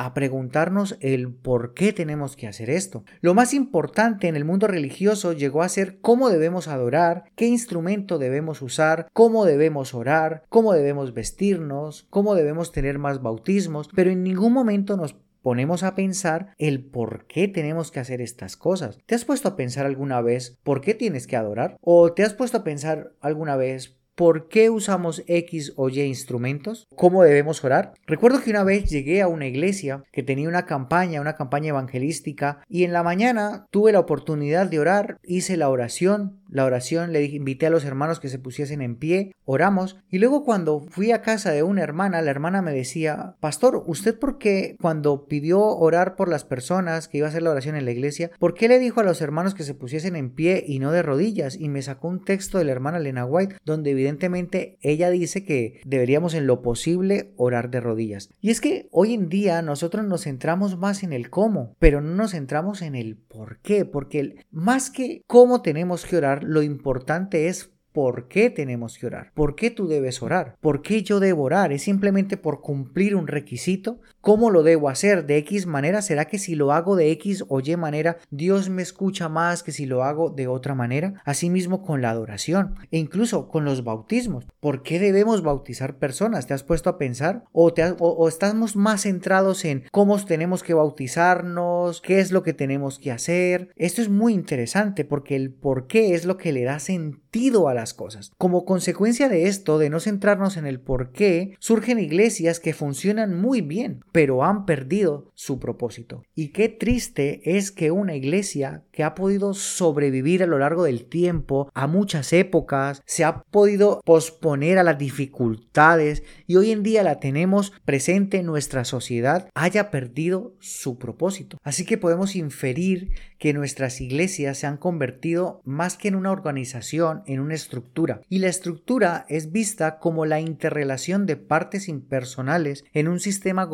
a 0.00 0.14
preguntarnos 0.14 0.96
el 1.00 1.30
por 1.30 1.74
qué 1.74 1.92
tenemos 1.92 2.34
que 2.34 2.48
hacer 2.48 2.70
esto. 2.70 3.04
Lo 3.20 3.34
más 3.34 3.52
importante 3.52 4.28
en 4.28 4.36
el 4.36 4.46
mundo 4.46 4.66
religioso 4.66 5.34
llegó 5.34 5.62
a 5.62 5.68
ser 5.68 5.98
cómo 6.00 6.30
debemos 6.30 6.68
adorar, 6.68 7.24
qué 7.36 7.46
instrumento 7.46 8.16
debemos 8.16 8.62
usar, 8.62 9.08
cómo 9.12 9.44
debemos 9.44 9.92
orar, 9.92 10.44
cómo 10.48 10.72
debemos 10.72 11.12
vestirnos, 11.12 12.06
cómo 12.08 12.34
debemos 12.34 12.72
tener 12.72 12.98
más 12.98 13.20
bautismos, 13.20 13.90
pero 13.94 14.10
en 14.10 14.22
ningún 14.22 14.54
momento 14.54 14.96
nos 14.96 15.16
ponemos 15.42 15.82
a 15.82 15.94
pensar 15.94 16.54
el 16.56 16.82
por 16.82 17.26
qué 17.26 17.46
tenemos 17.46 17.90
que 17.90 18.00
hacer 18.00 18.22
estas 18.22 18.56
cosas. 18.56 18.98
¿Te 19.04 19.14
has 19.14 19.26
puesto 19.26 19.48
a 19.48 19.56
pensar 19.56 19.84
alguna 19.84 20.22
vez 20.22 20.56
por 20.62 20.80
qué 20.80 20.94
tienes 20.94 21.26
que 21.26 21.36
adorar? 21.36 21.76
¿O 21.82 22.14
te 22.14 22.22
has 22.22 22.32
puesto 22.32 22.56
a 22.56 22.64
pensar 22.64 23.12
alguna 23.20 23.56
vez 23.56 23.99
¿Por 24.20 24.48
qué 24.48 24.68
usamos 24.68 25.24
X 25.28 25.72
o 25.76 25.88
Y 25.88 26.02
instrumentos? 26.02 26.86
¿Cómo 26.94 27.22
debemos 27.22 27.64
orar? 27.64 27.94
Recuerdo 28.06 28.42
que 28.42 28.50
una 28.50 28.64
vez 28.64 28.84
llegué 28.90 29.22
a 29.22 29.28
una 29.28 29.46
iglesia 29.46 30.04
que 30.12 30.22
tenía 30.22 30.46
una 30.46 30.66
campaña, 30.66 31.22
una 31.22 31.36
campaña 31.36 31.70
evangelística, 31.70 32.60
y 32.68 32.84
en 32.84 32.92
la 32.92 33.02
mañana 33.02 33.66
tuve 33.70 33.92
la 33.92 34.00
oportunidad 34.00 34.66
de 34.68 34.78
orar, 34.78 35.16
hice 35.22 35.56
la 35.56 35.70
oración, 35.70 36.39
la 36.50 36.64
oración, 36.64 37.12
le 37.12 37.24
invité 37.24 37.66
a 37.66 37.70
los 37.70 37.84
hermanos 37.84 38.20
que 38.20 38.28
se 38.28 38.38
pusiesen 38.38 38.82
en 38.82 38.96
pie, 38.96 39.34
oramos 39.44 39.98
y 40.10 40.18
luego 40.18 40.44
cuando 40.44 40.80
fui 40.80 41.12
a 41.12 41.22
casa 41.22 41.50
de 41.52 41.62
una 41.62 41.82
hermana, 41.82 42.22
la 42.22 42.30
hermana 42.30 42.62
me 42.62 42.72
decía, 42.72 43.36
pastor, 43.40 43.82
¿usted 43.86 44.18
por 44.18 44.38
qué 44.38 44.76
cuando 44.80 45.26
pidió 45.26 45.60
orar 45.60 46.16
por 46.16 46.28
las 46.28 46.44
personas 46.44 47.08
que 47.08 47.18
iba 47.18 47.26
a 47.26 47.30
hacer 47.30 47.42
la 47.42 47.50
oración 47.50 47.76
en 47.76 47.84
la 47.84 47.92
iglesia, 47.92 48.30
por 48.38 48.54
qué 48.54 48.68
le 48.68 48.78
dijo 48.78 49.00
a 49.00 49.04
los 49.04 49.20
hermanos 49.20 49.54
que 49.54 49.62
se 49.62 49.74
pusiesen 49.74 50.16
en 50.16 50.30
pie 50.30 50.64
y 50.66 50.78
no 50.78 50.92
de 50.92 51.02
rodillas? 51.02 51.56
Y 51.58 51.68
me 51.68 51.82
sacó 51.82 52.08
un 52.08 52.24
texto 52.24 52.58
de 52.58 52.64
la 52.64 52.72
hermana 52.72 52.98
Lena 52.98 53.24
White 53.24 53.56
donde 53.64 53.90
evidentemente 53.90 54.78
ella 54.80 55.10
dice 55.10 55.44
que 55.44 55.80
deberíamos 55.84 56.34
en 56.34 56.46
lo 56.46 56.62
posible 56.62 57.32
orar 57.36 57.70
de 57.70 57.80
rodillas. 57.80 58.30
Y 58.40 58.50
es 58.50 58.60
que 58.60 58.88
hoy 58.90 59.14
en 59.14 59.28
día 59.28 59.62
nosotros 59.62 60.04
nos 60.04 60.24
centramos 60.24 60.78
más 60.78 61.02
en 61.02 61.12
el 61.12 61.30
cómo, 61.30 61.76
pero 61.78 62.00
no 62.00 62.14
nos 62.14 62.32
centramos 62.32 62.82
en 62.82 62.94
el 62.94 63.16
por 63.16 63.58
qué, 63.60 63.84
porque 63.84 64.44
más 64.50 64.90
que 64.90 65.22
cómo 65.26 65.62
tenemos 65.62 66.04
que 66.04 66.16
orar, 66.16 66.39
lo 66.42 66.62
importante 66.62 67.48
es 67.48 67.70
¿Por 67.92 68.28
qué 68.28 68.50
tenemos 68.50 68.98
que 68.98 69.06
orar? 69.06 69.32
¿Por 69.34 69.56
qué 69.56 69.70
tú 69.70 69.88
debes 69.88 70.22
orar? 70.22 70.56
¿Por 70.60 70.80
qué 70.80 71.02
yo 71.02 71.18
debo 71.18 71.42
orar? 71.42 71.72
¿Es 71.72 71.82
simplemente 71.82 72.36
por 72.36 72.60
cumplir 72.60 73.16
un 73.16 73.26
requisito? 73.26 74.00
¿Cómo 74.20 74.50
lo 74.50 74.62
debo 74.62 74.88
hacer? 74.88 75.26
¿De 75.26 75.36
X 75.38 75.66
manera? 75.66 76.00
¿Será 76.00 76.26
que 76.26 76.38
si 76.38 76.54
lo 76.54 76.72
hago 76.72 76.96
de 76.96 77.10
X 77.10 77.44
o 77.48 77.60
Y 77.60 77.76
manera, 77.76 78.18
Dios 78.30 78.70
me 78.70 78.82
escucha 78.82 79.28
más 79.28 79.62
que 79.62 79.72
si 79.72 79.86
lo 79.86 80.04
hago 80.04 80.30
de 80.30 80.46
otra 80.46 80.74
manera? 80.74 81.20
Asimismo 81.24 81.82
con 81.82 82.00
la 82.00 82.10
adoración 82.10 82.76
e 82.90 82.98
incluso 82.98 83.48
con 83.48 83.64
los 83.64 83.84
bautismos. 83.84 84.46
¿Por 84.60 84.82
qué 84.82 84.98
debemos 84.98 85.42
bautizar 85.42 85.98
personas? 85.98 86.46
¿Te 86.46 86.54
has 86.54 86.62
puesto 86.62 86.88
a 86.88 86.98
pensar? 86.98 87.44
¿O, 87.52 87.72
te 87.72 87.82
o 87.98 88.28
estamos 88.28 88.76
más 88.76 89.02
centrados 89.02 89.64
en 89.64 89.84
cómo 89.90 90.22
tenemos 90.24 90.62
que 90.62 90.74
bautizarnos? 90.74 92.00
¿Qué 92.00 92.20
es 92.20 92.30
lo 92.30 92.42
que 92.42 92.52
tenemos 92.52 92.98
que 92.98 93.12
hacer? 93.12 93.70
Esto 93.76 94.02
es 94.02 94.08
muy 94.08 94.32
interesante 94.32 95.04
porque 95.04 95.34
el 95.34 95.52
por 95.52 95.86
qué 95.86 96.14
es 96.14 96.24
lo 96.24 96.36
que 96.36 96.52
le 96.52 96.64
da 96.64 96.78
sentido 96.78 97.68
a 97.68 97.74
la 97.74 97.80
cosas. 97.96 98.32
Como 98.38 98.64
consecuencia 98.64 99.28
de 99.28 99.46
esto, 99.46 99.78
de 99.78 99.90
no 99.90 100.00
centrarnos 100.00 100.56
en 100.56 100.66
el 100.66 100.80
por 100.80 101.12
qué, 101.12 101.56
surgen 101.58 101.98
iglesias 101.98 102.60
que 102.60 102.74
funcionan 102.74 103.40
muy 103.40 103.60
bien, 103.60 104.04
pero 104.12 104.44
han 104.44 104.66
perdido 104.66 105.30
su 105.34 105.58
propósito. 105.58 106.22
Y 106.34 106.48
qué 106.48 106.68
triste 106.68 107.40
es 107.44 107.70
que 107.70 107.90
una 107.90 108.14
iglesia 108.14 108.84
que 108.92 109.04
ha 109.04 109.14
podido 109.14 109.54
sobrevivir 109.54 110.42
a 110.42 110.46
lo 110.46 110.58
largo 110.58 110.84
del 110.84 111.06
tiempo, 111.06 111.70
a 111.74 111.86
muchas 111.86 112.32
épocas, 112.32 113.02
se 113.06 113.24
ha 113.24 113.42
podido 113.42 114.00
posponer 114.04 114.78
a 114.78 114.82
las 114.82 114.98
dificultades 114.98 116.22
y 116.46 116.56
hoy 116.56 116.70
en 116.70 116.82
día 116.82 117.02
la 117.02 117.20
tenemos 117.20 117.72
presente 117.84 118.38
en 118.38 118.46
nuestra 118.46 118.84
sociedad, 118.84 119.48
haya 119.54 119.90
perdido 119.90 120.54
su 120.60 120.98
propósito. 120.98 121.58
Así 121.62 121.84
que 121.84 121.98
podemos 121.98 122.36
inferir 122.36 123.10
que 123.38 123.54
nuestras 123.54 124.00
iglesias 124.00 124.58
se 124.58 124.66
han 124.66 124.76
convertido 124.76 125.62
más 125.64 125.96
que 125.96 126.08
en 126.08 126.14
una 126.14 126.30
organización, 126.30 127.22
en 127.26 127.40
una 127.40 127.54
estructura. 127.54 128.20
Y 128.28 128.38
la 128.38 128.48
estructura 128.48 129.24
es 129.28 129.50
vista 129.50 129.98
como 129.98 130.26
la 130.26 130.40
interrelación 130.40 131.26
de 131.26 131.36
partes 131.36 131.88
impersonales 131.88 132.84
en 132.92 133.08
un 133.08 133.18
sistema 133.18 133.64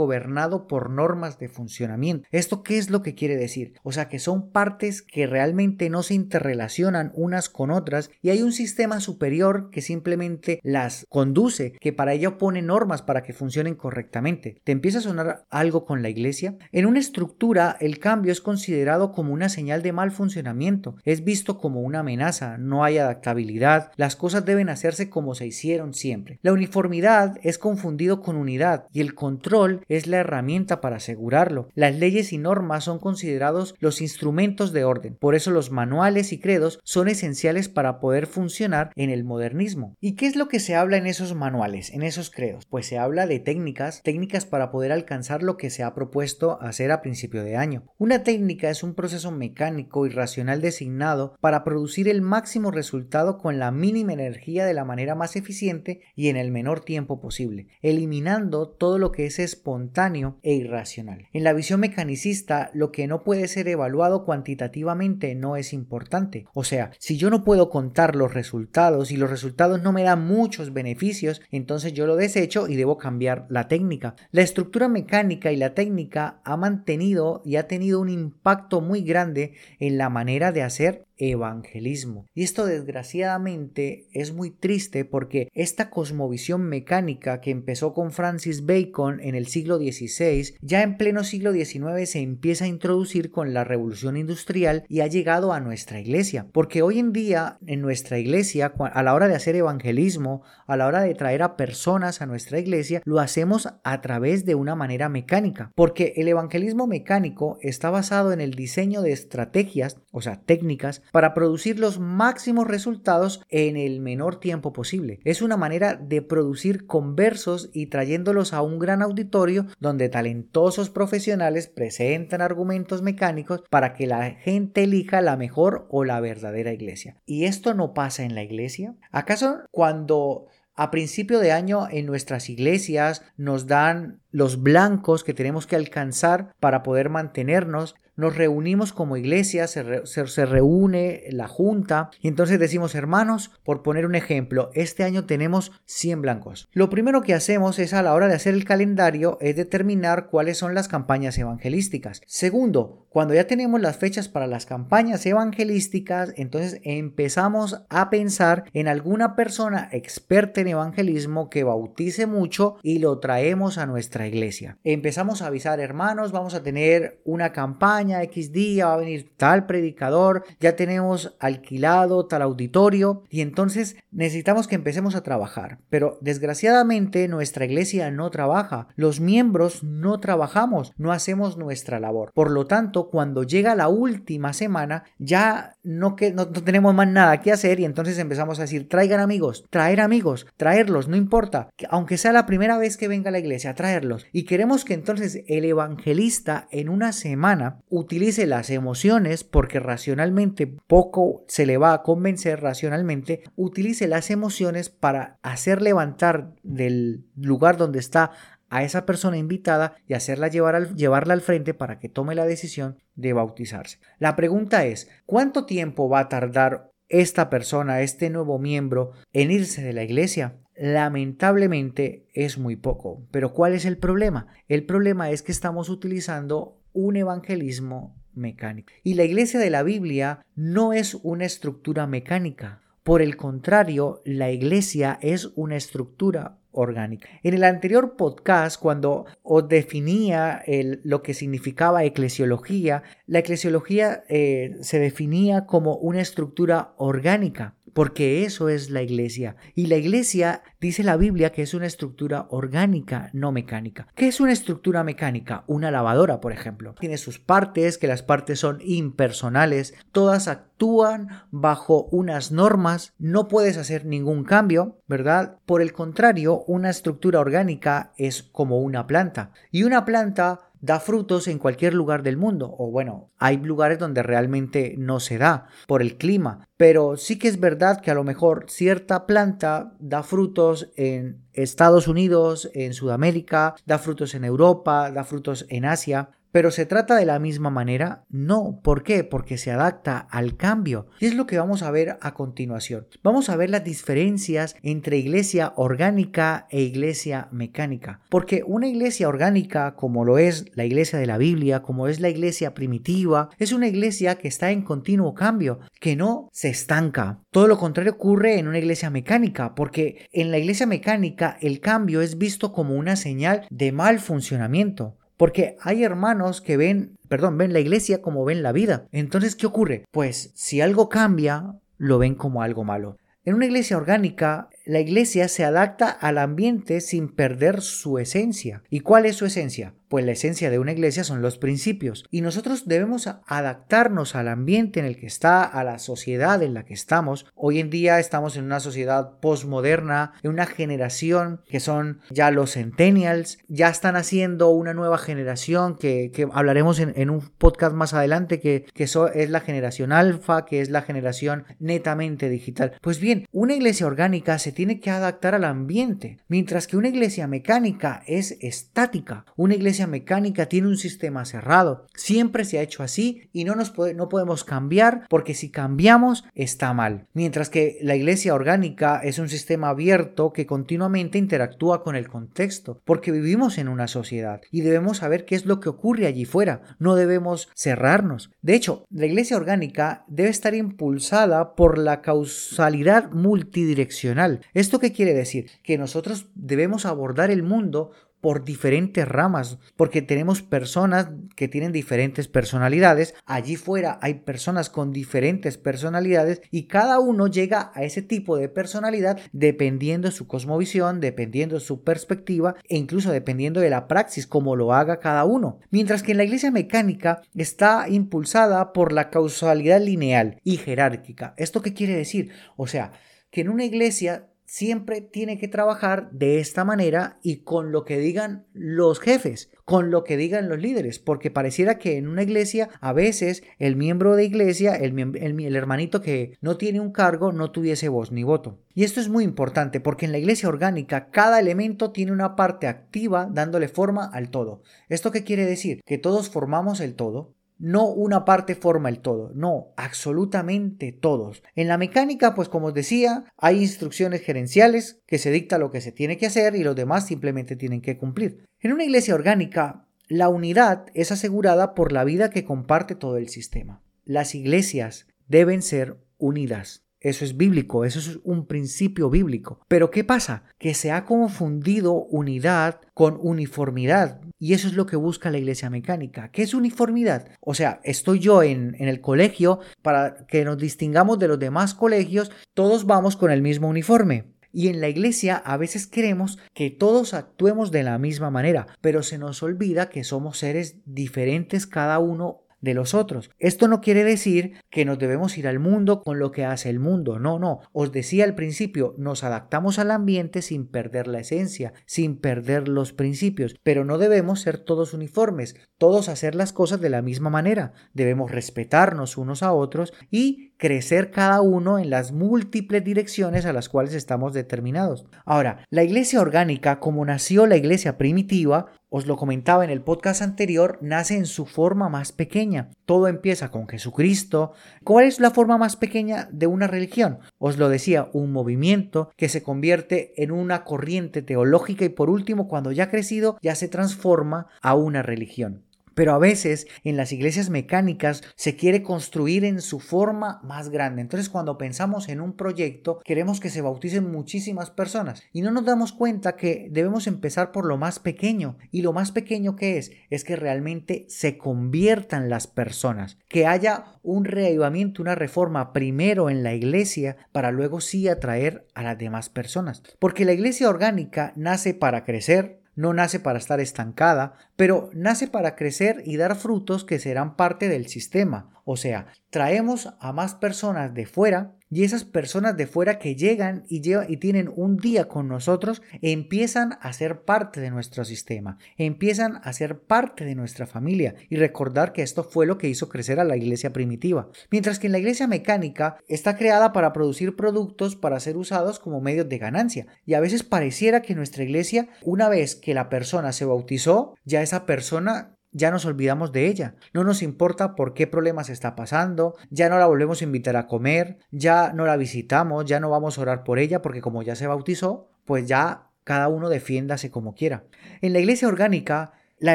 por 0.66 0.90
normas 0.90 1.38
de 1.38 1.48
funcionamiento. 1.48 2.28
¿Esto 2.30 2.62
qué 2.62 2.78
es 2.78 2.90
lo 2.90 3.02
que 3.02 3.14
quiere 3.14 3.36
decir? 3.36 3.74
O 3.82 3.92
sea, 3.92 4.08
que 4.08 4.18
son 4.18 4.50
partes 4.50 5.02
que 5.02 5.26
realmente 5.26 5.88
no 5.88 6.02
se 6.02 6.14
interrelacionan 6.14 7.12
unas 7.14 7.48
con 7.48 7.70
otras 7.70 8.10
y 8.22 8.30
hay 8.30 8.42
un 8.42 8.52
sistema 8.52 9.00
superior 9.00 9.70
que 9.70 9.82
simplemente 9.82 10.60
las 10.62 11.06
conduce, 11.08 11.72
que 11.80 11.92
para 11.92 12.12
ello 12.12 12.38
pone 12.38 12.60
normas 12.60 13.02
para 13.02 13.22
que 13.22 13.32
funcionen 13.32 13.74
correctamente. 13.74 14.60
¿Te 14.64 14.72
empieza 14.72 14.98
a 14.98 15.02
sonar 15.02 15.46
algo 15.50 15.84
con 15.84 16.02
la 16.02 16.08
iglesia? 16.08 16.56
En 16.72 16.86
una 16.86 16.98
estructura, 16.98 17.76
el 17.80 17.98
cambio 17.98 18.32
es 18.32 18.40
considerado 18.40 19.12
como 19.12 19.32
una 19.32 19.48
señal 19.48 19.82
de 19.82 19.92
mal 19.92 20.10
funcionamiento, 20.10 20.96
es 21.04 21.24
visto 21.24 21.58
como 21.58 21.80
una 21.80 22.00
amenaza, 22.00 22.58
no 22.58 22.84
hay 22.84 22.98
adaptabilidad, 22.98 23.90
las 23.96 24.16
cosas 24.16 24.44
deben 24.44 24.68
hacerse 24.68 25.08
como 25.08 25.34
se 25.34 25.46
hicieron 25.46 25.94
siempre. 25.94 26.38
La 26.42 26.52
uniformidad 26.52 27.38
es 27.42 27.58
confundido 27.58 28.20
con 28.20 28.36
unidad 28.36 28.86
y 28.92 29.00
el 29.00 29.14
control 29.14 29.84
es 29.88 30.06
la 30.06 30.15
herramienta 30.18 30.80
para 30.80 30.96
asegurarlo. 30.96 31.68
Las 31.74 31.96
leyes 31.96 32.32
y 32.32 32.38
normas 32.38 32.84
son 32.84 32.98
considerados 32.98 33.74
los 33.78 34.00
instrumentos 34.00 34.72
de 34.72 34.84
orden, 34.84 35.16
por 35.20 35.34
eso 35.34 35.50
los 35.50 35.70
manuales 35.70 36.32
y 36.32 36.40
credos 36.40 36.80
son 36.84 37.08
esenciales 37.08 37.68
para 37.68 38.00
poder 38.00 38.26
funcionar 38.26 38.90
en 38.96 39.10
el 39.10 39.24
modernismo. 39.24 39.96
¿Y 40.00 40.14
qué 40.14 40.26
es 40.26 40.36
lo 40.36 40.48
que 40.48 40.60
se 40.60 40.74
habla 40.74 40.96
en 40.96 41.06
esos 41.06 41.34
manuales, 41.34 41.90
en 41.90 42.02
esos 42.02 42.30
credos? 42.30 42.64
Pues 42.66 42.86
se 42.86 42.98
habla 42.98 43.26
de 43.26 43.40
técnicas, 43.40 44.02
técnicas 44.02 44.46
para 44.46 44.70
poder 44.70 44.92
alcanzar 44.92 45.42
lo 45.42 45.56
que 45.56 45.70
se 45.70 45.82
ha 45.82 45.94
propuesto 45.94 46.60
hacer 46.60 46.90
a 46.90 47.00
principio 47.02 47.44
de 47.44 47.56
año. 47.56 47.84
Una 47.98 48.22
técnica 48.22 48.70
es 48.70 48.82
un 48.82 48.94
proceso 48.94 49.30
mecánico 49.30 50.06
y 50.06 50.10
racional 50.10 50.60
designado 50.60 51.36
para 51.40 51.64
producir 51.64 52.08
el 52.08 52.22
máximo 52.22 52.70
resultado 52.70 53.38
con 53.38 53.58
la 53.58 53.70
mínima 53.70 54.12
energía 54.12 54.66
de 54.66 54.74
la 54.74 54.84
manera 54.84 55.14
más 55.14 55.36
eficiente 55.36 56.00
y 56.14 56.28
en 56.28 56.36
el 56.36 56.50
menor 56.50 56.80
tiempo 56.80 57.20
posible, 57.20 57.68
eliminando 57.82 58.68
todo 58.68 58.98
lo 58.98 59.12
que 59.12 59.26
es 59.26 59.38
espontáneo 59.38 60.05
e 60.42 60.54
irracional. 60.54 61.28
En 61.32 61.44
la 61.44 61.52
visión 61.52 61.80
mecanicista, 61.80 62.70
lo 62.74 62.92
que 62.92 63.06
no 63.06 63.24
puede 63.24 63.48
ser 63.48 63.68
evaluado 63.68 64.24
cuantitativamente 64.24 65.34
no 65.34 65.56
es 65.56 65.72
importante. 65.72 66.46
O 66.54 66.64
sea, 66.64 66.90
si 66.98 67.16
yo 67.16 67.30
no 67.30 67.44
puedo 67.44 67.70
contar 67.70 68.16
los 68.16 68.34
resultados 68.34 69.10
y 69.10 69.16
los 69.16 69.30
resultados 69.30 69.82
no 69.82 69.92
me 69.92 70.02
dan 70.02 70.26
muchos 70.26 70.72
beneficios, 70.72 71.42
entonces 71.50 71.92
yo 71.92 72.06
lo 72.06 72.16
desecho 72.16 72.68
y 72.68 72.76
debo 72.76 72.98
cambiar 72.98 73.46
la 73.48 73.68
técnica. 73.68 74.14
La 74.30 74.42
estructura 74.42 74.88
mecánica 74.88 75.52
y 75.52 75.56
la 75.56 75.74
técnica 75.74 76.40
ha 76.44 76.56
mantenido 76.56 77.42
y 77.44 77.56
ha 77.56 77.66
tenido 77.66 78.00
un 78.00 78.08
impacto 78.08 78.80
muy 78.80 79.02
grande 79.02 79.54
en 79.78 79.98
la 79.98 80.08
manera 80.08 80.52
de 80.52 80.62
hacer 80.62 81.05
evangelismo. 81.16 82.26
Y 82.34 82.42
esto 82.42 82.66
desgraciadamente 82.66 84.08
es 84.12 84.32
muy 84.32 84.50
triste 84.50 85.04
porque 85.04 85.48
esta 85.52 85.90
cosmovisión 85.90 86.62
mecánica 86.62 87.40
que 87.40 87.50
empezó 87.50 87.94
con 87.94 88.12
Francis 88.12 88.64
Bacon 88.66 89.20
en 89.20 89.34
el 89.34 89.46
siglo 89.46 89.78
XVI, 89.78 90.56
ya 90.60 90.82
en 90.82 90.96
pleno 90.96 91.24
siglo 91.24 91.52
XIX 91.52 92.08
se 92.08 92.20
empieza 92.20 92.64
a 92.64 92.68
introducir 92.68 93.30
con 93.30 93.54
la 93.54 93.64
revolución 93.64 94.16
industrial 94.16 94.84
y 94.88 95.00
ha 95.00 95.06
llegado 95.06 95.52
a 95.52 95.60
nuestra 95.60 96.00
iglesia. 96.00 96.46
Porque 96.52 96.82
hoy 96.82 96.98
en 96.98 97.12
día 97.12 97.58
en 97.66 97.80
nuestra 97.80 98.18
iglesia, 98.18 98.74
a 98.78 99.02
la 99.02 99.14
hora 99.14 99.28
de 99.28 99.34
hacer 99.34 99.56
evangelismo, 99.56 100.42
a 100.66 100.76
la 100.76 100.86
hora 100.86 101.02
de 101.02 101.14
traer 101.14 101.42
a 101.42 101.56
personas 101.56 102.20
a 102.20 102.26
nuestra 102.26 102.58
iglesia, 102.58 103.02
lo 103.04 103.20
hacemos 103.20 103.68
a 103.82 104.00
través 104.00 104.44
de 104.44 104.54
una 104.54 104.74
manera 104.74 105.08
mecánica. 105.08 105.72
Porque 105.74 106.14
el 106.16 106.28
evangelismo 106.28 106.86
mecánico 106.86 107.58
está 107.62 107.90
basado 107.90 108.32
en 108.32 108.40
el 108.40 108.54
diseño 108.54 109.02
de 109.02 109.12
estrategias, 109.12 109.96
o 110.12 110.20
sea, 110.20 110.40
técnicas, 110.42 111.02
para 111.12 111.34
producir 111.34 111.78
los 111.78 111.98
máximos 111.98 112.66
resultados 112.66 113.42
en 113.48 113.76
el 113.76 114.00
menor 114.00 114.40
tiempo 114.40 114.72
posible. 114.72 115.20
Es 115.24 115.42
una 115.42 115.56
manera 115.56 115.94
de 115.94 116.22
producir 116.22 116.86
conversos 116.86 117.70
y 117.72 117.86
trayéndolos 117.86 118.52
a 118.52 118.62
un 118.62 118.78
gran 118.78 119.02
auditorio 119.02 119.66
donde 119.80 120.08
talentosos 120.08 120.90
profesionales 120.90 121.68
presentan 121.68 122.40
argumentos 122.40 123.02
mecánicos 123.02 123.62
para 123.70 123.94
que 123.94 124.06
la 124.06 124.30
gente 124.30 124.84
elija 124.84 125.20
la 125.20 125.36
mejor 125.36 125.86
o 125.90 126.04
la 126.04 126.20
verdadera 126.20 126.72
iglesia. 126.72 127.16
¿Y 127.26 127.44
esto 127.44 127.74
no 127.74 127.94
pasa 127.94 128.24
en 128.24 128.34
la 128.34 128.42
iglesia? 128.42 128.94
¿Acaso 129.10 129.60
cuando 129.70 130.46
a 130.76 130.90
principio 130.90 131.40
de 131.40 131.52
año 131.52 131.88
en 131.90 132.06
nuestras 132.06 132.50
iglesias 132.50 133.22
nos 133.36 133.66
dan 133.66 134.20
los 134.30 134.62
blancos 134.62 135.24
que 135.24 135.32
tenemos 135.32 135.66
que 135.66 135.76
alcanzar 135.76 136.54
para 136.60 136.82
poder 136.82 137.08
mantenernos. 137.08 137.96
Nos 138.16 138.34
reunimos 138.34 138.94
como 138.94 139.18
iglesia, 139.18 139.66
se, 139.66 140.46
reúne 140.46 141.24
la 141.30 141.48
junta 141.48 142.08
y 142.22 142.28
entonces 142.28 142.58
decimos, 142.58 142.94
hermanos, 142.94 143.50
por 143.62 143.82
poner 143.82 144.06
un 144.06 144.14
ejemplo, 144.14 144.70
este 144.72 145.04
año 145.04 145.26
tenemos 145.26 145.72
100 145.84 146.22
blancos. 146.22 146.68
Lo 146.72 146.88
primero 146.88 147.20
que 147.20 147.34
hacemos 147.34 147.78
es 147.78 147.92
a 147.92 148.02
la 148.02 148.14
hora 148.14 148.28
de 148.28 148.34
hacer 148.34 148.54
el 148.54 148.64
calendario 148.64 149.36
es 149.42 149.54
determinar 149.54 150.28
cuáles 150.28 150.56
son 150.56 150.74
las 150.74 150.88
campañas 150.88 151.36
evangelísticas. 151.36 152.22
Segundo, 152.26 153.06
cuando 153.10 153.34
ya 153.34 153.46
tenemos 153.46 153.80
las 153.82 153.98
fechas 153.98 154.28
para 154.28 154.46
las 154.46 154.64
campañas 154.64 155.24
evangelísticas, 155.26 156.32
entonces 156.36 156.80
empezamos 156.84 157.84
a 157.90 158.08
pensar 158.08 158.64
en 158.72 158.88
alguna 158.88 159.36
persona 159.36 159.90
experta 159.92 160.62
en 160.62 160.68
evangelismo 160.68 161.50
que 161.50 161.64
bautice 161.64 162.26
mucho 162.26 162.76
y 162.82 162.98
lo 162.98 163.18
traemos 163.18 163.76
a 163.76 163.84
nuestra 163.84 164.26
iglesia. 164.26 164.78
Empezamos 164.84 165.42
a 165.42 165.48
avisar, 165.48 165.80
hermanos, 165.80 166.32
vamos 166.32 166.54
a 166.54 166.62
tener 166.62 167.20
una 167.24 167.52
campaña 167.52 168.05
X 168.10 168.52
día, 168.52 168.86
va 168.86 168.94
a 168.94 168.98
venir 168.98 169.32
tal 169.36 169.66
predicador, 169.66 170.44
ya 170.60 170.76
tenemos 170.76 171.36
alquilado 171.40 172.26
tal 172.26 172.42
auditorio 172.42 173.22
y 173.30 173.40
entonces 173.40 173.96
necesitamos 174.10 174.66
que 174.68 174.74
empecemos 174.74 175.14
a 175.14 175.22
trabajar. 175.22 175.78
Pero 175.90 176.18
desgraciadamente 176.20 177.28
nuestra 177.28 177.64
iglesia 177.64 178.10
no 178.10 178.30
trabaja, 178.30 178.88
los 178.96 179.20
miembros 179.20 179.82
no 179.82 180.20
trabajamos, 180.20 180.92
no 180.96 181.12
hacemos 181.12 181.56
nuestra 181.56 182.00
labor. 182.00 182.30
Por 182.34 182.50
lo 182.50 182.66
tanto, 182.66 183.08
cuando 183.10 183.42
llega 183.42 183.74
la 183.74 183.88
última 183.88 184.52
semana, 184.52 185.04
ya 185.18 185.76
no, 185.82 186.16
que, 186.16 186.32
no, 186.32 186.48
tenemos 186.48 186.94
más 186.94 187.08
nada 187.08 187.40
que 187.40 187.52
hacer 187.52 187.80
y 187.80 187.84
entonces 187.84 188.18
empezamos 188.18 188.58
a 188.58 188.62
decir, 188.62 188.88
traigan 188.88 189.20
amigos, 189.20 189.64
traer 189.70 190.00
amigos, 190.00 190.46
traerlos, 190.56 191.08
no 191.08 191.16
importa, 191.16 191.70
aunque 191.88 192.18
sea 192.18 192.32
la 192.32 192.46
primera 192.46 192.78
vez 192.78 192.96
que 192.96 193.08
venga 193.08 193.28
a 193.28 193.32
la 193.32 193.38
iglesia, 193.38 193.74
traerlos 193.74 194.26
y 194.32 194.44
queremos 194.44 194.84
que 194.84 194.94
entonces 194.94 195.42
el 195.46 195.64
evangelista 195.64 196.68
en 196.70 196.88
una 196.88 197.12
semana 197.12 197.80
utilice 197.96 198.46
las 198.46 198.68
emociones 198.70 199.42
porque 199.42 199.80
racionalmente 199.80 200.66
poco 200.66 201.44
se 201.48 201.64
le 201.64 201.78
va 201.78 201.94
a 201.94 202.02
convencer 202.02 202.60
racionalmente, 202.60 203.44
utilice 203.56 204.06
las 204.06 204.30
emociones 204.30 204.90
para 204.90 205.38
hacer 205.42 205.80
levantar 205.80 206.54
del 206.62 207.24
lugar 207.36 207.76
donde 207.78 207.98
está 207.98 208.32
a 208.68 208.82
esa 208.82 209.06
persona 209.06 209.38
invitada 209.38 209.96
y 210.06 210.14
hacerla 210.14 210.48
llevar 210.48 210.74
al, 210.74 210.94
llevarla 210.94 211.34
al 211.34 211.40
frente 211.40 211.72
para 211.72 211.98
que 211.98 212.08
tome 212.08 212.34
la 212.34 212.46
decisión 212.46 212.98
de 213.14 213.32
bautizarse. 213.32 213.98
La 214.18 214.36
pregunta 214.36 214.84
es, 214.84 215.08
¿cuánto 215.24 215.64
tiempo 215.64 216.08
va 216.08 216.20
a 216.20 216.28
tardar 216.28 216.92
esta 217.08 217.48
persona, 217.48 218.02
este 218.02 218.28
nuevo 218.28 218.58
miembro, 218.58 219.12
en 219.32 219.50
irse 219.50 219.82
de 219.82 219.92
la 219.92 220.02
iglesia? 220.02 220.56
Lamentablemente 220.76 222.26
es 222.34 222.58
muy 222.58 222.76
poco. 222.76 223.22
Pero 223.30 223.54
¿cuál 223.54 223.72
es 223.72 223.86
el 223.86 223.96
problema? 223.96 224.48
El 224.68 224.84
problema 224.84 225.30
es 225.30 225.42
que 225.42 225.52
estamos 225.52 225.88
utilizando 225.88 226.82
un 226.96 227.16
evangelismo 227.16 228.16
mecánico. 228.34 228.92
Y 229.04 229.14
la 229.14 229.24
iglesia 229.24 229.60
de 229.60 229.70
la 229.70 229.82
Biblia 229.82 230.44
no 230.56 230.92
es 230.92 231.14
una 231.22 231.44
estructura 231.44 232.06
mecánica. 232.06 232.80
Por 233.02 233.22
el 233.22 233.36
contrario, 233.36 234.22
la 234.24 234.50
iglesia 234.50 235.18
es 235.20 235.50
una 235.54 235.76
estructura 235.76 236.58
orgánica. 236.72 237.28
En 237.42 237.54
el 237.54 237.64
anterior 237.64 238.16
podcast, 238.16 238.80
cuando 238.80 239.26
os 239.42 239.68
definía 239.68 240.62
lo 241.04 241.22
que 241.22 241.34
significaba 241.34 242.04
eclesiología, 242.04 243.02
la 243.26 243.38
eclesiología 243.38 244.24
eh, 244.28 244.76
se 244.80 244.98
definía 244.98 245.66
como 245.66 245.96
una 245.96 246.20
estructura 246.20 246.94
orgánica 246.96 247.74
porque 247.96 248.44
eso 248.44 248.68
es 248.68 248.90
la 248.90 249.00
iglesia. 249.00 249.56
Y 249.74 249.86
la 249.86 249.96
iglesia 249.96 250.62
dice 250.82 251.02
la 251.02 251.16
Biblia 251.16 251.52
que 251.52 251.62
es 251.62 251.72
una 251.72 251.86
estructura 251.86 252.46
orgánica, 252.50 253.30
no 253.32 253.52
mecánica. 253.52 254.06
¿Qué 254.14 254.28
es 254.28 254.38
una 254.38 254.52
estructura 254.52 255.02
mecánica? 255.02 255.64
Una 255.66 255.90
lavadora, 255.90 256.42
por 256.42 256.52
ejemplo. 256.52 256.94
Tiene 257.00 257.16
sus 257.16 257.38
partes, 257.38 257.96
que 257.96 258.06
las 258.06 258.22
partes 258.22 258.60
son 258.60 258.80
impersonales, 258.82 259.94
todas 260.12 260.46
actúan 260.46 261.28
bajo 261.50 262.04
unas 262.10 262.52
normas, 262.52 263.14
no 263.18 263.48
puedes 263.48 263.78
hacer 263.78 264.04
ningún 264.04 264.44
cambio, 264.44 265.00
¿verdad? 265.06 265.56
Por 265.64 265.80
el 265.80 265.94
contrario, 265.94 266.64
una 266.66 266.90
estructura 266.90 267.40
orgánica 267.40 268.12
es 268.18 268.42
como 268.42 268.80
una 268.80 269.06
planta. 269.06 269.52
Y 269.70 269.84
una 269.84 270.04
planta 270.04 270.65
da 270.80 271.00
frutos 271.00 271.48
en 271.48 271.58
cualquier 271.58 271.94
lugar 271.94 272.22
del 272.22 272.36
mundo. 272.36 272.74
O 272.78 272.90
bueno, 272.90 273.30
hay 273.38 273.58
lugares 273.58 273.98
donde 273.98 274.22
realmente 274.22 274.94
no 274.98 275.20
se 275.20 275.38
da 275.38 275.66
por 275.86 276.02
el 276.02 276.16
clima. 276.16 276.66
Pero 276.76 277.16
sí 277.16 277.38
que 277.38 277.48
es 277.48 277.58
verdad 277.58 278.00
que 278.00 278.10
a 278.10 278.14
lo 278.14 278.24
mejor 278.24 278.66
cierta 278.68 279.26
planta 279.26 279.94
da 279.98 280.22
frutos 280.22 280.90
en 280.96 281.42
Estados 281.52 282.06
Unidos, 282.06 282.70
en 282.74 282.92
Sudamérica, 282.92 283.74
da 283.86 283.98
frutos 283.98 284.34
en 284.34 284.44
Europa, 284.44 285.10
da 285.10 285.24
frutos 285.24 285.66
en 285.68 285.86
Asia. 285.86 286.30
Pero 286.52 286.70
¿se 286.70 286.86
trata 286.86 287.16
de 287.16 287.26
la 287.26 287.38
misma 287.38 287.70
manera? 287.70 288.24
No. 288.28 288.80
¿Por 288.82 289.02
qué? 289.02 289.24
Porque 289.24 289.58
se 289.58 289.70
adapta 289.70 290.18
al 290.18 290.56
cambio. 290.56 291.06
Y 291.20 291.26
es 291.26 291.34
lo 291.34 291.46
que 291.46 291.58
vamos 291.58 291.82
a 291.82 291.90
ver 291.90 292.18
a 292.20 292.34
continuación. 292.34 293.06
Vamos 293.22 293.48
a 293.48 293.56
ver 293.56 293.70
las 293.70 293.84
diferencias 293.84 294.76
entre 294.82 295.18
iglesia 295.18 295.72
orgánica 295.76 296.66
e 296.70 296.80
iglesia 296.80 297.48
mecánica. 297.52 298.20
Porque 298.30 298.62
una 298.66 298.88
iglesia 298.88 299.28
orgánica, 299.28 299.94
como 299.96 300.24
lo 300.24 300.38
es 300.38 300.66
la 300.74 300.84
iglesia 300.84 301.18
de 301.18 301.26
la 301.26 301.38
Biblia, 301.38 301.82
como 301.82 302.08
es 302.08 302.20
la 302.20 302.28
iglesia 302.28 302.74
primitiva, 302.74 303.50
es 303.58 303.72
una 303.72 303.88
iglesia 303.88 304.36
que 304.36 304.48
está 304.48 304.70
en 304.70 304.82
continuo 304.82 305.34
cambio, 305.34 305.80
que 306.00 306.16
no 306.16 306.48
se 306.52 306.68
estanca. 306.68 307.40
Todo 307.50 307.66
lo 307.66 307.78
contrario 307.78 308.12
ocurre 308.12 308.58
en 308.58 308.68
una 308.68 308.78
iglesia 308.78 309.10
mecánica, 309.10 309.74
porque 309.74 310.28
en 310.32 310.50
la 310.50 310.58
iglesia 310.58 310.86
mecánica 310.86 311.58
el 311.60 311.80
cambio 311.80 312.20
es 312.20 312.38
visto 312.38 312.72
como 312.72 312.94
una 312.94 313.16
señal 313.16 313.66
de 313.70 313.92
mal 313.92 314.20
funcionamiento. 314.20 315.16
Porque 315.36 315.76
hay 315.80 316.02
hermanos 316.04 316.60
que 316.60 316.76
ven, 316.76 317.18
perdón, 317.28 317.58
ven 317.58 317.72
la 317.72 317.80
iglesia 317.80 318.22
como 318.22 318.44
ven 318.44 318.62
la 318.62 318.72
vida. 318.72 319.06
Entonces, 319.12 319.56
¿qué 319.56 319.66
ocurre? 319.66 320.04
Pues 320.10 320.50
si 320.54 320.80
algo 320.80 321.08
cambia, 321.08 321.74
lo 321.98 322.18
ven 322.18 322.34
como 322.34 322.62
algo 322.62 322.84
malo. 322.84 323.18
En 323.44 323.54
una 323.54 323.66
iglesia 323.66 323.96
orgánica, 323.96 324.70
la 324.86 324.98
iglesia 324.98 325.46
se 325.46 325.64
adapta 325.64 326.10
al 326.10 326.38
ambiente 326.38 327.00
sin 327.00 327.28
perder 327.28 327.80
su 327.80 328.18
esencia. 328.18 328.82
¿Y 328.90 329.00
cuál 329.00 329.24
es 329.24 329.36
su 329.36 329.46
esencia? 329.46 329.94
Pues 330.08 330.24
la 330.24 330.32
esencia 330.32 330.70
de 330.70 330.78
una 330.78 330.92
iglesia 330.92 331.24
son 331.24 331.42
los 331.42 331.58
principios 331.58 332.24
y 332.30 332.40
nosotros 332.40 332.86
debemos 332.86 333.28
adaptarnos 333.46 334.36
al 334.36 334.48
ambiente 334.48 335.00
en 335.00 335.06
el 335.06 335.16
que 335.16 335.26
está, 335.26 335.64
a 335.64 335.82
la 335.82 335.98
sociedad 335.98 336.62
en 336.62 336.74
la 336.74 336.84
que 336.84 336.94
estamos. 336.94 337.46
Hoy 337.54 337.80
en 337.80 337.90
día 337.90 338.20
estamos 338.20 338.56
en 338.56 338.64
una 338.64 338.78
sociedad 338.78 339.38
postmoderna, 339.40 340.34
en 340.42 340.50
una 340.52 340.66
generación 340.66 341.62
que 341.68 341.80
son 341.80 342.20
ya 342.30 342.50
los 342.50 342.74
centennials, 342.74 343.58
ya 343.66 343.88
están 343.88 344.14
haciendo 344.14 344.70
una 344.70 344.94
nueva 344.94 345.18
generación 345.18 345.96
que, 345.96 346.30
hablaremos 346.52 347.00
en, 347.00 347.30
un 347.30 347.40
podcast 347.40 347.94
más 347.94 348.14
adelante 348.14 348.60
que, 348.60 348.86
que 348.94 349.04
es 349.04 349.50
la 349.50 349.60
generación 349.60 350.12
alfa, 350.12 350.64
que 350.66 350.80
es 350.80 350.90
la 350.90 351.02
generación 351.02 351.64
netamente 351.80 352.48
digital. 352.48 352.92
Pues 353.00 353.18
bien, 353.18 353.46
una 353.50 353.74
iglesia 353.74 354.06
orgánica 354.06 354.58
se 354.58 354.72
tiene 354.72 355.00
que 355.00 355.10
adaptar 355.10 355.54
al 355.54 355.64
ambiente, 355.64 356.38
mientras 356.48 356.86
que 356.86 356.96
una 356.96 357.08
iglesia 357.08 357.46
mecánica 357.46 358.22
es 358.26 358.56
estática. 358.60 359.44
Una 359.56 359.74
iglesia 359.74 359.95
mecánica 360.06 360.66
tiene 360.66 360.88
un 360.88 360.98
sistema 360.98 361.44
cerrado. 361.44 362.06
Siempre 362.14 362.64
se 362.64 362.78
ha 362.78 362.82
hecho 362.82 363.02
así 363.02 363.48
y 363.52 363.64
no 363.64 363.74
nos 363.74 363.94
no 364.16 364.28
podemos 364.28 364.64
cambiar 364.64 365.26
porque 365.30 365.54
si 365.54 365.70
cambiamos 365.70 366.44
está 366.54 366.92
mal. 366.92 367.26
Mientras 367.32 367.70
que 367.70 367.98
la 368.02 368.16
iglesia 368.16 368.54
orgánica 368.54 369.20
es 369.22 369.38
un 369.38 369.48
sistema 369.48 369.88
abierto 369.88 370.52
que 370.52 370.66
continuamente 370.66 371.38
interactúa 371.38 372.02
con 372.02 372.16
el 372.16 372.28
contexto, 372.28 373.00
porque 373.04 373.30
vivimos 373.30 373.78
en 373.78 373.88
una 373.88 374.08
sociedad 374.08 374.60
y 374.70 374.80
debemos 374.80 375.18
saber 375.18 375.44
qué 375.44 375.54
es 375.54 375.66
lo 375.66 375.80
que 375.80 375.88
ocurre 375.88 376.26
allí 376.26 376.44
fuera. 376.44 376.82
No 376.98 377.14
debemos 377.14 377.68
cerrarnos. 377.74 378.50
De 378.62 378.74
hecho, 378.74 379.06
la 379.10 379.26
iglesia 379.26 379.56
orgánica 379.56 380.24
debe 380.28 380.48
estar 380.48 380.74
impulsada 380.74 381.74
por 381.74 381.98
la 381.98 382.22
causalidad 382.22 383.30
multidireccional. 383.30 384.60
¿Esto 384.74 384.98
qué 384.98 385.12
quiere 385.12 385.34
decir? 385.34 385.70
Que 385.82 385.98
nosotros 385.98 386.48
debemos 386.54 387.06
abordar 387.06 387.50
el 387.50 387.62
mundo 387.62 388.10
por 388.46 388.64
diferentes 388.64 389.26
ramas, 389.26 389.80
porque 389.96 390.22
tenemos 390.22 390.62
personas 390.62 391.30
que 391.56 391.66
tienen 391.66 391.90
diferentes 391.90 392.46
personalidades, 392.46 393.34
allí 393.44 393.74
fuera 393.74 394.20
hay 394.22 394.34
personas 394.34 394.88
con 394.88 395.12
diferentes 395.12 395.78
personalidades 395.78 396.62
y 396.70 396.84
cada 396.84 397.18
uno 397.18 397.48
llega 397.48 397.90
a 397.92 398.04
ese 398.04 398.22
tipo 398.22 398.56
de 398.56 398.68
personalidad 398.68 399.40
dependiendo 399.50 400.28
de 400.28 400.32
su 400.32 400.46
cosmovisión, 400.46 401.20
dependiendo 401.20 401.74
de 401.74 401.80
su 401.80 402.04
perspectiva 402.04 402.76
e 402.88 402.96
incluso 402.96 403.32
dependiendo 403.32 403.80
de 403.80 403.90
la 403.90 404.06
praxis, 404.06 404.46
como 404.46 404.76
lo 404.76 404.92
haga 404.94 405.18
cada 405.18 405.44
uno. 405.44 405.80
Mientras 405.90 406.22
que 406.22 406.30
en 406.30 406.38
la 406.38 406.44
iglesia 406.44 406.70
mecánica 406.70 407.42
está 407.56 408.08
impulsada 408.08 408.92
por 408.92 409.10
la 409.10 409.28
causalidad 409.30 410.00
lineal 410.00 410.60
y 410.62 410.76
jerárquica. 410.76 411.52
¿Esto 411.56 411.82
qué 411.82 411.94
quiere 411.94 412.14
decir? 412.14 412.52
O 412.76 412.86
sea, 412.86 413.10
que 413.50 413.62
en 413.62 413.70
una 413.70 413.84
iglesia 413.84 414.50
siempre 414.66 415.20
tiene 415.20 415.58
que 415.58 415.68
trabajar 415.68 416.30
de 416.32 416.58
esta 416.58 416.84
manera 416.84 417.38
y 417.42 417.58
con 417.58 417.92
lo 417.92 418.04
que 418.04 418.18
digan 418.18 418.66
los 418.72 419.20
jefes, 419.20 419.70
con 419.84 420.10
lo 420.10 420.24
que 420.24 420.36
digan 420.36 420.68
los 420.68 420.78
líderes, 420.78 421.18
porque 421.18 421.50
pareciera 421.50 421.98
que 421.98 422.16
en 422.16 422.28
una 422.28 422.42
iglesia 422.42 422.88
a 423.00 423.12
veces 423.12 423.62
el 423.78 423.96
miembro 423.96 424.34
de 424.34 424.44
iglesia, 424.44 424.96
el, 424.96 425.76
hermanito 425.76 426.20
que 426.20 426.58
no 426.60 426.76
tiene 426.76 427.00
un 427.00 427.12
cargo, 427.12 427.52
no 427.52 427.70
tuviese 427.70 428.08
voz 428.08 428.32
ni 428.32 428.42
voto. 428.42 428.80
Y 428.94 429.04
esto 429.04 429.20
es 429.20 429.28
muy 429.28 429.44
importante 429.44 430.00
porque 430.00 430.26
en 430.26 430.32
la 430.32 430.38
iglesia 430.38 430.68
orgánica 430.68 431.30
cada 431.30 431.60
elemento 431.60 432.10
tiene 432.10 432.32
una 432.32 432.56
parte 432.56 432.88
activa 432.88 433.48
dándole 433.50 433.88
forma 433.88 434.26
al 434.26 434.50
todo. 434.50 434.82
¿Esto 435.08 435.30
qué 435.30 435.44
quiere 435.44 435.64
decir? 435.64 436.02
Que 436.04 436.18
todos 436.18 436.50
formamos 436.50 437.00
el 437.00 437.14
todo, 437.14 437.55
no 437.78 438.06
una 438.06 438.44
parte 438.44 438.74
forma 438.74 439.08
el 439.08 439.20
todo, 439.20 439.52
no, 439.54 439.92
absolutamente 439.96 441.12
todos. 441.12 441.62
En 441.74 441.88
la 441.88 441.98
mecánica, 441.98 442.54
pues 442.54 442.68
como 442.68 442.88
os 442.88 442.94
decía, 442.94 443.44
hay 443.56 443.80
instrucciones 443.80 444.42
gerenciales 444.42 445.20
que 445.26 445.38
se 445.38 445.50
dicta 445.50 445.78
lo 445.78 445.90
que 445.90 446.00
se 446.00 446.12
tiene 446.12 446.38
que 446.38 446.46
hacer 446.46 446.74
y 446.74 446.84
los 446.84 446.96
demás 446.96 447.26
simplemente 447.26 447.76
tienen 447.76 448.00
que 448.00 448.16
cumplir. 448.16 448.64
En 448.80 448.92
una 448.92 449.04
iglesia 449.04 449.34
orgánica, 449.34 450.06
la 450.28 450.48
unidad 450.48 451.06
es 451.14 451.30
asegurada 451.32 451.94
por 451.94 452.12
la 452.12 452.24
vida 452.24 452.50
que 452.50 452.64
comparte 452.64 453.14
todo 453.14 453.36
el 453.36 453.48
sistema. 453.48 454.02
Las 454.24 454.54
iglesias 454.54 455.26
deben 455.48 455.82
ser 455.82 456.16
unidas. 456.38 457.05
Eso 457.26 457.44
es 457.44 457.56
bíblico, 457.56 458.04
eso 458.04 458.20
es 458.20 458.38
un 458.44 458.66
principio 458.66 459.28
bíblico. 459.28 459.80
Pero 459.88 460.12
¿qué 460.12 460.22
pasa? 460.22 460.62
Que 460.78 460.94
se 460.94 461.10
ha 461.10 461.24
confundido 461.24 462.12
unidad 462.12 463.00
con 463.14 463.36
uniformidad. 463.42 464.40
Y 464.60 464.74
eso 464.74 464.86
es 464.86 464.94
lo 464.94 465.06
que 465.06 465.16
busca 465.16 465.50
la 465.50 465.58
iglesia 465.58 465.90
mecánica. 465.90 466.52
¿Qué 466.52 466.62
es 466.62 466.72
uniformidad? 466.72 467.48
O 467.60 467.74
sea, 467.74 468.00
estoy 468.04 468.38
yo 468.38 468.62
en, 468.62 468.94
en 469.00 469.08
el 469.08 469.20
colegio 469.20 469.80
para 470.02 470.46
que 470.46 470.64
nos 470.64 470.78
distingamos 470.78 471.40
de 471.40 471.48
los 471.48 471.58
demás 471.58 471.94
colegios, 471.94 472.52
todos 472.74 473.06
vamos 473.06 473.36
con 473.36 473.50
el 473.50 473.60
mismo 473.60 473.88
uniforme. 473.88 474.54
Y 474.72 474.86
en 474.86 475.00
la 475.00 475.08
iglesia 475.08 475.56
a 475.56 475.76
veces 475.78 476.06
queremos 476.06 476.58
que 476.74 476.90
todos 476.90 477.34
actuemos 477.34 477.90
de 477.90 478.04
la 478.04 478.18
misma 478.18 478.50
manera, 478.50 478.86
pero 479.00 479.24
se 479.24 479.38
nos 479.38 479.64
olvida 479.64 480.10
que 480.10 480.22
somos 480.22 480.58
seres 480.58 480.98
diferentes 481.06 481.88
cada 481.88 482.20
uno 482.20 482.65
de 482.80 482.94
los 482.94 483.14
otros. 483.14 483.50
Esto 483.58 483.88
no 483.88 484.00
quiere 484.00 484.24
decir 484.24 484.74
que 484.90 485.04
nos 485.04 485.18
debemos 485.18 485.56
ir 485.58 485.66
al 485.66 485.78
mundo 485.78 486.22
con 486.22 486.38
lo 486.38 486.52
que 486.52 486.64
hace 486.64 486.90
el 486.90 486.98
mundo, 486.98 487.38
no, 487.38 487.58
no. 487.58 487.80
Os 487.92 488.12
decía 488.12 488.44
al 488.44 488.54
principio, 488.54 489.14
nos 489.18 489.44
adaptamos 489.44 489.98
al 489.98 490.10
ambiente 490.10 490.62
sin 490.62 490.86
perder 490.86 491.26
la 491.26 491.40
esencia, 491.40 491.92
sin 492.06 492.38
perder 492.38 492.88
los 492.88 493.12
principios, 493.12 493.76
pero 493.82 494.04
no 494.04 494.18
debemos 494.18 494.60
ser 494.60 494.78
todos 494.78 495.14
uniformes, 495.14 495.76
todos 495.98 496.28
hacer 496.28 496.54
las 496.54 496.72
cosas 496.72 497.00
de 497.00 497.10
la 497.10 497.22
misma 497.22 497.50
manera. 497.50 497.92
Debemos 498.12 498.50
respetarnos 498.50 499.36
unos 499.36 499.62
a 499.62 499.72
otros 499.72 500.12
y 500.30 500.72
crecer 500.76 501.30
cada 501.30 501.60
uno 501.60 501.98
en 501.98 502.10
las 502.10 502.32
múltiples 502.32 503.02
direcciones 503.02 503.66
a 503.66 503.72
las 503.72 503.88
cuales 503.88 504.14
estamos 504.14 504.52
determinados. 504.52 505.26
Ahora, 505.44 505.84
la 505.90 506.04
iglesia 506.04 506.40
orgánica, 506.40 507.00
como 507.00 507.24
nació 507.24 507.66
la 507.66 507.76
iglesia 507.76 508.18
primitiva, 508.18 508.86
os 509.08 509.26
lo 509.26 509.36
comentaba 509.36 509.84
en 509.84 509.90
el 509.90 510.02
podcast 510.02 510.42
anterior, 510.42 510.98
nace 511.00 511.36
en 511.36 511.46
su 511.46 511.64
forma 511.64 512.08
más 512.08 512.32
pequeña. 512.32 512.90
Todo 513.06 513.28
empieza 513.28 513.70
con 513.70 513.88
Jesucristo. 513.88 514.72
¿Cuál 515.04 515.26
es 515.26 515.40
la 515.40 515.52
forma 515.52 515.78
más 515.78 515.96
pequeña 515.96 516.48
de 516.52 516.66
una 516.66 516.86
religión? 516.86 517.38
Os 517.58 517.78
lo 517.78 517.88
decía, 517.88 518.28
un 518.32 518.52
movimiento 518.52 519.30
que 519.36 519.48
se 519.48 519.62
convierte 519.62 520.34
en 520.42 520.50
una 520.50 520.84
corriente 520.84 521.40
teológica 521.40 522.04
y 522.04 522.10
por 522.10 522.28
último, 522.28 522.68
cuando 522.68 522.92
ya 522.92 523.04
ha 523.04 523.10
crecido, 523.10 523.58
ya 523.62 523.74
se 523.74 523.88
transforma 523.88 524.66
a 524.82 524.94
una 524.94 525.22
religión. 525.22 525.85
Pero 526.16 526.32
a 526.32 526.38
veces 526.38 526.86
en 527.04 527.18
las 527.18 527.30
iglesias 527.30 527.68
mecánicas 527.68 528.42
se 528.56 528.74
quiere 528.74 529.02
construir 529.02 529.66
en 529.66 529.82
su 529.82 530.00
forma 530.00 530.60
más 530.64 530.88
grande. 530.88 531.20
Entonces 531.20 531.50
cuando 531.50 531.76
pensamos 531.76 532.30
en 532.30 532.40
un 532.40 532.54
proyecto 532.56 533.20
queremos 533.22 533.60
que 533.60 533.68
se 533.68 533.82
bauticen 533.82 534.32
muchísimas 534.32 534.90
personas 534.90 535.42
y 535.52 535.60
no 535.60 535.70
nos 535.70 535.84
damos 535.84 536.12
cuenta 536.12 536.56
que 536.56 536.88
debemos 536.90 537.26
empezar 537.26 537.70
por 537.70 537.84
lo 537.84 537.98
más 537.98 538.18
pequeño. 538.18 538.78
Y 538.90 539.02
lo 539.02 539.12
más 539.12 539.30
pequeño 539.30 539.76
que 539.76 539.98
es 539.98 540.10
es 540.30 540.42
que 540.42 540.56
realmente 540.56 541.26
se 541.28 541.58
conviertan 541.58 542.48
las 542.48 542.66
personas, 542.66 543.36
que 543.48 543.66
haya 543.66 544.18
un 544.22 544.46
reavivamiento, 544.46 545.20
una 545.20 545.34
reforma 545.34 545.92
primero 545.92 546.48
en 546.48 546.62
la 546.62 546.72
iglesia 546.72 547.36
para 547.52 547.72
luego 547.72 548.00
sí 548.00 548.26
atraer 548.26 548.86
a 548.94 549.02
las 549.02 549.18
demás 549.18 549.50
personas. 549.50 550.02
Porque 550.18 550.46
la 550.46 550.54
iglesia 550.54 550.88
orgánica 550.88 551.52
nace 551.56 551.92
para 551.92 552.24
crecer, 552.24 552.80
no 552.96 553.12
nace 553.12 553.38
para 553.38 553.58
estar 553.58 553.78
estancada, 553.78 554.54
pero 554.74 555.10
nace 555.12 555.46
para 555.46 555.76
crecer 555.76 556.22
y 556.24 556.36
dar 556.36 556.56
frutos 556.56 557.04
que 557.04 557.20
serán 557.20 557.54
parte 557.54 557.88
del 557.88 558.08
sistema. 558.08 558.82
O 558.84 558.96
sea, 558.96 559.26
traemos 559.50 560.14
a 560.18 560.32
más 560.32 560.54
personas 560.54 561.14
de 561.14 561.26
fuera 561.26 561.75
y 561.90 562.04
esas 562.04 562.24
personas 562.24 562.76
de 562.76 562.86
fuera 562.86 563.18
que 563.18 563.36
llegan 563.36 563.84
y, 563.88 564.00
tienen 564.38 564.72
un 564.74 564.96
día 564.96 565.26
con 565.26 565.48
nosotros 565.48 566.02
empiezan 566.20 566.98
a 567.00 567.12
ser 567.12 567.42
parte 567.42 567.80
de 567.80 567.90
nuestro 567.90 568.24
sistema, 568.24 568.78
empiezan 568.96 569.60
a 569.62 569.72
ser 569.72 570.00
parte 570.00 570.44
de 570.44 570.54
nuestra 570.54 570.86
familia 570.86 571.34
y 571.48 571.56
recordar 571.56 572.12
que 572.12 572.22
esto 572.22 572.44
fue 572.44 572.66
lo 572.66 572.78
que 572.78 572.88
hizo 572.88 573.08
crecer 573.08 573.40
a 573.40 573.44
la 573.44 573.56
iglesia 573.56 573.92
primitiva. 573.92 574.48
Mientras 574.70 574.98
que 574.98 575.06
en 575.06 575.12
la 575.12 575.18
iglesia 575.18 575.46
mecánica 575.46 576.18
está 576.28 576.56
creada 576.56 576.92
para 576.92 577.12
producir 577.12 577.56
productos 577.56 578.16
para 578.16 578.40
ser 578.40 578.56
usados 578.56 578.98
como 578.98 579.20
medios 579.20 579.48
de 579.48 579.58
ganancia 579.58 580.06
y 580.24 580.34
a 580.34 580.40
veces 580.40 580.62
pareciera 580.62 581.22
que 581.22 581.34
nuestra 581.34 581.64
iglesia 581.64 582.08
una 582.22 582.48
vez 582.48 582.76
que 582.76 582.94
la 582.94 583.08
persona 583.08 583.52
se 583.52 583.64
bautizó 583.64 584.34
ya 584.44 584.62
esa 584.62 584.86
persona 584.86 585.55
ya 585.72 585.90
nos 585.90 586.04
olvidamos 586.06 586.52
de 586.52 586.66
ella. 586.66 586.94
No 587.12 587.24
nos 587.24 587.42
importa 587.42 587.94
por 587.94 588.14
qué 588.14 588.26
problemas 588.26 588.70
está 588.70 588.96
pasando, 588.96 589.54
ya 589.70 589.88
no 589.88 589.98
la 589.98 590.06
volvemos 590.06 590.40
a 590.40 590.44
invitar 590.44 590.76
a 590.76 590.86
comer, 590.86 591.38
ya 591.50 591.92
no 591.92 592.06
la 592.06 592.16
visitamos, 592.16 592.84
ya 592.86 593.00
no 593.00 593.10
vamos 593.10 593.38
a 593.38 593.42
orar 593.42 593.64
por 593.64 593.78
ella 593.78 594.02
porque 594.02 594.20
como 594.20 594.42
ya 594.42 594.56
se 594.56 594.66
bautizó, 594.66 595.30
pues 595.44 595.66
ya 595.66 596.10
cada 596.24 596.48
uno 596.48 596.68
defiéndase 596.68 597.30
como 597.30 597.54
quiera. 597.54 597.84
En 598.20 598.32
la 598.32 598.40
iglesia 598.40 598.68
orgánica, 598.68 599.32
la 599.58 599.74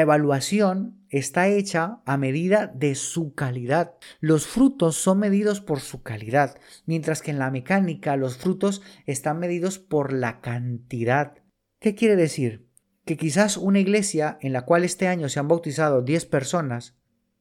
evaluación 0.00 1.02
está 1.08 1.48
hecha 1.48 2.00
a 2.06 2.16
medida 2.16 2.68
de 2.68 2.94
su 2.94 3.34
calidad. 3.34 3.94
Los 4.20 4.46
frutos 4.46 4.96
son 4.96 5.18
medidos 5.18 5.60
por 5.60 5.80
su 5.80 6.02
calidad, 6.02 6.56
mientras 6.86 7.20
que 7.20 7.32
en 7.32 7.38
la 7.38 7.50
mecánica 7.50 8.16
los 8.16 8.36
frutos 8.36 8.82
están 9.06 9.38
medidos 9.38 9.78
por 9.78 10.12
la 10.12 10.40
cantidad. 10.40 11.38
¿Qué 11.80 11.94
quiere 11.94 12.16
decir? 12.16 12.68
Que 13.04 13.16
quizás 13.16 13.56
una 13.56 13.80
iglesia 13.80 14.38
en 14.40 14.52
la 14.52 14.64
cual 14.64 14.84
este 14.84 15.08
año 15.08 15.28
se 15.28 15.40
han 15.40 15.48
bautizado 15.48 16.02
10 16.02 16.26
personas, 16.26 16.96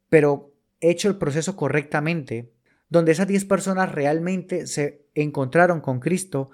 pero 0.09 0.53
hecho 0.79 1.07
el 1.07 1.17
proceso 1.17 1.55
correctamente, 1.55 2.51
donde 2.89 3.11
esas 3.11 3.27
10 3.27 3.45
personas 3.45 3.91
realmente 3.91 4.67
se 4.67 5.05
encontraron 5.13 5.81
con 5.81 5.99
Cristo 5.99 6.49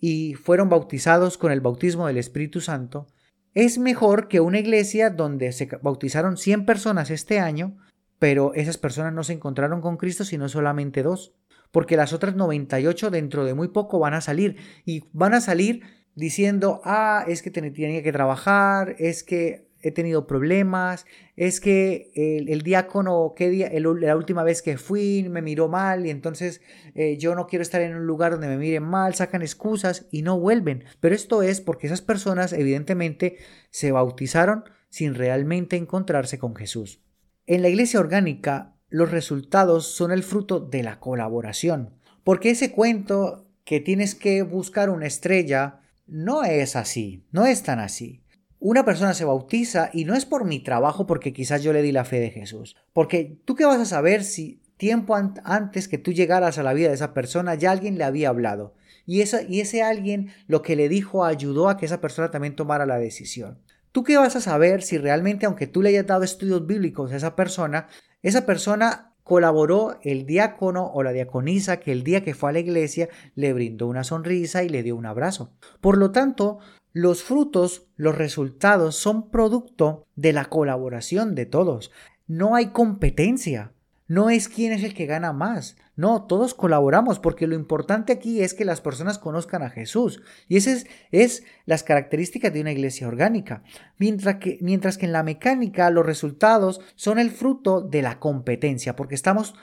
y 0.00 0.34
fueron 0.34 0.68
bautizados 0.68 1.38
con 1.38 1.52
el 1.52 1.60
bautismo 1.60 2.06
del 2.06 2.18
Espíritu 2.18 2.60
Santo, 2.60 3.08
es 3.54 3.78
mejor 3.78 4.28
que 4.28 4.40
una 4.40 4.58
iglesia 4.58 5.10
donde 5.10 5.52
se 5.52 5.68
bautizaron 5.82 6.36
100 6.36 6.64
personas 6.64 7.10
este 7.10 7.38
año, 7.38 7.76
pero 8.18 8.54
esas 8.54 8.78
personas 8.78 9.12
no 9.12 9.24
se 9.24 9.34
encontraron 9.34 9.80
con 9.80 9.96
Cristo 9.96 10.24
sino 10.24 10.48
solamente 10.48 11.02
dos, 11.02 11.34
porque 11.70 11.96
las 11.96 12.12
otras 12.12 12.36
98 12.36 13.10
dentro 13.10 13.44
de 13.44 13.54
muy 13.54 13.68
poco 13.68 13.98
van 13.98 14.14
a 14.14 14.20
salir 14.20 14.56
y 14.84 15.04
van 15.12 15.34
a 15.34 15.40
salir 15.40 15.82
diciendo, 16.14 16.80
ah, 16.84 17.24
es 17.26 17.42
que 17.42 17.50
tenía 17.50 18.02
que 18.02 18.12
trabajar, 18.12 18.96
es 18.98 19.22
que 19.22 19.66
he 19.82 19.90
tenido 19.90 20.26
problemas, 20.26 21.06
es 21.36 21.60
que 21.60 22.12
el, 22.14 22.62
diácono, 22.62 23.34
¿qué 23.36 23.50
día? 23.50 23.70
la 23.72 24.16
última 24.16 24.44
vez 24.44 24.62
que 24.62 24.78
fui 24.78 25.26
me 25.28 25.42
miró 25.42 25.68
mal 25.68 26.06
y 26.06 26.10
entonces 26.10 26.60
eh, 26.94 27.16
yo 27.18 27.34
no 27.34 27.46
quiero 27.46 27.62
estar 27.62 27.82
en 27.82 27.96
un 27.96 28.06
lugar 28.06 28.32
donde 28.32 28.46
me 28.46 28.56
miren 28.56 28.84
mal, 28.84 29.14
sacan 29.14 29.42
excusas 29.42 30.06
y 30.10 30.22
no 30.22 30.38
vuelven. 30.38 30.84
Pero 31.00 31.14
esto 31.14 31.42
es 31.42 31.60
porque 31.60 31.88
esas 31.88 32.00
personas 32.00 32.52
evidentemente 32.52 33.38
se 33.70 33.90
bautizaron 33.90 34.64
sin 34.88 35.14
realmente 35.14 35.76
encontrarse 35.76 36.38
con 36.38 36.54
Jesús. 36.54 37.02
En 37.46 37.62
la 37.62 37.68
iglesia 37.68 37.98
orgánica, 37.98 38.76
los 38.88 39.10
resultados 39.10 39.86
son 39.86 40.12
el 40.12 40.22
fruto 40.22 40.60
de 40.60 40.82
la 40.82 41.00
colaboración. 41.00 41.96
Porque 42.24 42.50
ese 42.50 42.70
cuento 42.70 43.48
que 43.64 43.80
tienes 43.80 44.14
que 44.14 44.42
buscar 44.42 44.90
una 44.90 45.06
estrella, 45.06 45.80
no 46.12 46.44
es 46.44 46.76
así, 46.76 47.24
no 47.32 47.46
es 47.46 47.62
tan 47.62 47.80
así. 47.80 48.22
Una 48.58 48.84
persona 48.84 49.14
se 49.14 49.24
bautiza 49.24 49.88
y 49.94 50.04
no 50.04 50.14
es 50.14 50.26
por 50.26 50.44
mi 50.44 50.60
trabajo 50.60 51.06
porque 51.06 51.32
quizás 51.32 51.62
yo 51.62 51.72
le 51.72 51.80
di 51.80 51.90
la 51.90 52.04
fe 52.04 52.20
de 52.20 52.30
Jesús. 52.30 52.76
Porque 52.92 53.40
tú 53.46 53.54
qué 53.54 53.64
vas 53.64 53.80
a 53.80 53.86
saber 53.86 54.22
si 54.22 54.62
tiempo 54.76 55.16
antes 55.16 55.88
que 55.88 55.96
tú 55.96 56.12
llegaras 56.12 56.58
a 56.58 56.62
la 56.62 56.74
vida 56.74 56.88
de 56.88 56.94
esa 56.94 57.14
persona 57.14 57.54
ya 57.54 57.70
alguien 57.70 57.96
le 57.96 58.04
había 58.04 58.28
hablado. 58.28 58.74
Y, 59.06 59.22
y 59.48 59.60
ese 59.60 59.82
alguien 59.82 60.30
lo 60.46 60.60
que 60.60 60.76
le 60.76 60.90
dijo 60.90 61.24
ayudó 61.24 61.70
a 61.70 61.78
que 61.78 61.86
esa 61.86 62.02
persona 62.02 62.30
también 62.30 62.56
tomara 62.56 62.84
la 62.84 62.98
decisión. 62.98 63.58
¿Tú 63.90 64.04
qué 64.04 64.18
vas 64.18 64.36
a 64.36 64.40
saber 64.42 64.82
si 64.82 64.98
realmente, 64.98 65.46
aunque 65.46 65.66
tú 65.66 65.80
le 65.80 65.88
hayas 65.88 66.06
dado 66.06 66.24
estudios 66.24 66.66
bíblicos 66.66 67.10
a 67.10 67.16
esa 67.16 67.34
persona, 67.36 67.88
esa 68.20 68.44
persona 68.44 69.11
colaboró 69.32 69.98
el 70.02 70.26
diácono 70.26 70.90
o 70.92 71.02
la 71.02 71.10
diaconisa 71.10 71.80
que 71.80 71.90
el 71.90 72.04
día 72.04 72.22
que 72.22 72.34
fue 72.34 72.50
a 72.50 72.52
la 72.52 72.58
iglesia 72.58 73.08
le 73.34 73.54
brindó 73.54 73.86
una 73.86 74.04
sonrisa 74.04 74.62
y 74.62 74.68
le 74.68 74.82
dio 74.82 74.94
un 74.94 75.06
abrazo. 75.06 75.54
Por 75.80 75.96
lo 75.96 76.10
tanto, 76.10 76.58
los 76.92 77.22
frutos, 77.22 77.86
los 77.96 78.14
resultados 78.14 78.94
son 78.94 79.30
producto 79.30 80.06
de 80.16 80.34
la 80.34 80.44
colaboración 80.50 81.34
de 81.34 81.46
todos. 81.46 81.92
No 82.26 82.56
hay 82.56 82.72
competencia. 82.72 83.72
No 84.12 84.28
es 84.28 84.50
quién 84.50 84.74
es 84.74 84.84
el 84.84 84.92
que 84.92 85.06
gana 85.06 85.32
más. 85.32 85.74
No, 85.96 86.24
todos 86.24 86.52
colaboramos 86.52 87.18
porque 87.18 87.46
lo 87.46 87.54
importante 87.54 88.12
aquí 88.12 88.42
es 88.42 88.52
que 88.52 88.66
las 88.66 88.82
personas 88.82 89.18
conozcan 89.18 89.62
a 89.62 89.70
Jesús. 89.70 90.20
Y 90.48 90.58
esas 90.58 90.84
es, 91.12 91.44
las 91.64 91.82
características 91.82 92.52
de 92.52 92.60
una 92.60 92.72
iglesia 92.72 93.08
orgánica. 93.08 93.62
Mientras 93.96 94.36
que, 94.36 94.58
mientras 94.60 94.98
que 94.98 95.06
en 95.06 95.12
la 95.12 95.22
mecánica 95.22 95.88
los 95.88 96.04
resultados 96.04 96.82
son 96.94 97.18
el 97.18 97.30
fruto 97.30 97.80
de 97.80 98.02
la 98.02 98.18
competencia, 98.18 98.96
porque 98.96 99.14
estamos 99.14 99.54